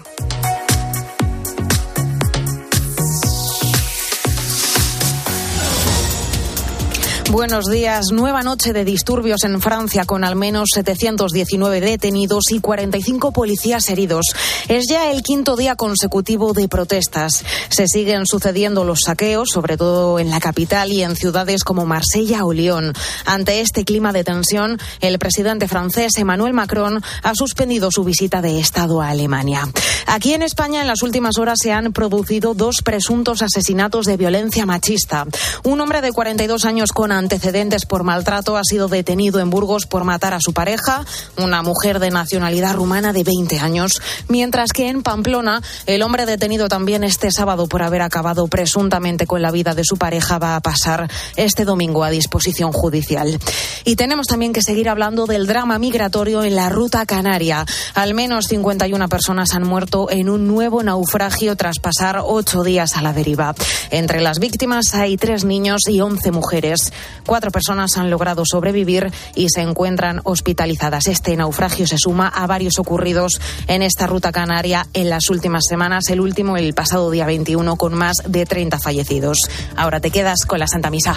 Buenos 7.34 7.64
días. 7.64 8.12
Nueva 8.12 8.44
noche 8.44 8.72
de 8.72 8.84
disturbios 8.84 9.42
en 9.42 9.60
Francia 9.60 10.04
con 10.04 10.22
al 10.22 10.36
menos 10.36 10.68
719 10.72 11.80
detenidos 11.80 12.44
y 12.52 12.60
45 12.60 13.32
policías 13.32 13.88
heridos. 13.88 14.26
Es 14.68 14.84
ya 14.88 15.10
el 15.10 15.22
quinto 15.22 15.56
día 15.56 15.74
consecutivo 15.74 16.52
de 16.52 16.68
protestas. 16.68 17.44
Se 17.70 17.88
siguen 17.88 18.26
sucediendo 18.26 18.84
los 18.84 19.00
saqueos, 19.04 19.48
sobre 19.52 19.76
todo 19.76 20.20
en 20.20 20.30
la 20.30 20.38
capital 20.38 20.92
y 20.92 21.02
en 21.02 21.16
ciudades 21.16 21.64
como 21.64 21.86
Marsella 21.86 22.44
o 22.44 22.52
Lyon. 22.52 22.92
Ante 23.24 23.60
este 23.60 23.84
clima 23.84 24.12
de 24.12 24.22
tensión, 24.22 24.78
el 25.00 25.18
presidente 25.18 25.66
francés 25.66 26.12
Emmanuel 26.16 26.52
Macron 26.52 27.02
ha 27.24 27.34
suspendido 27.34 27.90
su 27.90 28.04
visita 28.04 28.42
de 28.42 28.60
Estado 28.60 29.02
a 29.02 29.08
Alemania. 29.08 29.68
Aquí 30.06 30.34
en 30.34 30.42
España 30.42 30.82
en 30.82 30.86
las 30.86 31.02
últimas 31.02 31.38
horas 31.38 31.58
se 31.60 31.72
han 31.72 31.92
producido 31.92 32.54
dos 32.54 32.82
presuntos 32.84 33.42
asesinatos 33.42 34.06
de 34.06 34.16
violencia 34.16 34.66
machista. 34.66 35.26
Un 35.64 35.80
hombre 35.80 36.00
de 36.00 36.12
42 36.12 36.64
años 36.64 36.92
con 36.92 37.10
antecedentes 37.24 37.86
por 37.86 38.04
maltrato 38.04 38.58
ha 38.58 38.64
sido 38.64 38.88
detenido 38.88 39.40
en 39.40 39.48
Burgos 39.48 39.86
por 39.86 40.04
matar 40.04 40.34
a 40.34 40.40
su 40.40 40.52
pareja, 40.52 41.06
una 41.38 41.62
mujer 41.62 41.98
de 41.98 42.10
nacionalidad 42.10 42.74
rumana 42.74 43.14
de 43.14 43.24
20 43.24 43.60
años, 43.60 44.02
mientras 44.28 44.72
que 44.72 44.90
en 44.90 45.02
Pamplona 45.02 45.62
el 45.86 46.02
hombre 46.02 46.26
detenido 46.26 46.68
también 46.68 47.02
este 47.02 47.30
sábado 47.30 47.66
por 47.66 47.82
haber 47.82 48.02
acabado 48.02 48.46
presuntamente 48.46 49.26
con 49.26 49.40
la 49.40 49.50
vida 49.50 49.74
de 49.74 49.84
su 49.84 49.96
pareja 49.96 50.38
va 50.38 50.54
a 50.54 50.60
pasar 50.60 51.10
este 51.36 51.64
domingo 51.64 52.04
a 52.04 52.10
disposición 52.10 52.72
judicial. 52.72 53.38
Y 53.84 53.96
tenemos 53.96 54.26
también 54.26 54.52
que 54.52 54.60
seguir 54.60 54.90
hablando 54.90 55.24
del 55.24 55.46
drama 55.46 55.78
migratorio 55.78 56.44
en 56.44 56.54
la 56.54 56.68
ruta 56.68 57.06
canaria. 57.06 57.64
Al 57.94 58.12
menos 58.12 58.48
51 58.48 59.08
personas 59.08 59.54
han 59.54 59.64
muerto 59.64 60.10
en 60.10 60.28
un 60.28 60.46
nuevo 60.46 60.82
naufragio 60.82 61.56
tras 61.56 61.78
pasar 61.78 62.20
ocho 62.22 62.62
días 62.62 62.96
a 62.96 63.02
la 63.02 63.14
deriva. 63.14 63.54
Entre 63.90 64.20
las 64.20 64.40
víctimas 64.40 64.94
hay 64.94 65.16
tres 65.16 65.44
niños 65.44 65.80
y 65.88 66.02
11 66.02 66.32
mujeres. 66.32 66.92
Cuatro 67.26 67.50
personas 67.50 67.96
han 67.96 68.10
logrado 68.10 68.44
sobrevivir 68.44 69.12
y 69.34 69.48
se 69.48 69.60
encuentran 69.60 70.20
hospitalizadas. 70.24 71.06
Este 71.06 71.36
naufragio 71.36 71.86
se 71.86 71.98
suma 71.98 72.28
a 72.28 72.46
varios 72.46 72.78
ocurridos 72.78 73.40
en 73.66 73.82
esta 73.82 74.06
ruta 74.06 74.32
canaria 74.32 74.86
en 74.92 75.10
las 75.10 75.30
últimas 75.30 75.64
semanas, 75.68 76.08
el 76.10 76.20
último 76.20 76.56
el 76.56 76.74
pasado 76.74 77.10
día 77.10 77.26
21 77.26 77.76
con 77.76 77.94
más 77.94 78.16
de 78.26 78.46
30 78.46 78.78
fallecidos. 78.78 79.38
Ahora 79.76 80.00
te 80.00 80.10
quedas 80.10 80.44
con 80.46 80.58
la 80.58 80.66
Santa 80.66 80.90
Misa. 80.90 81.14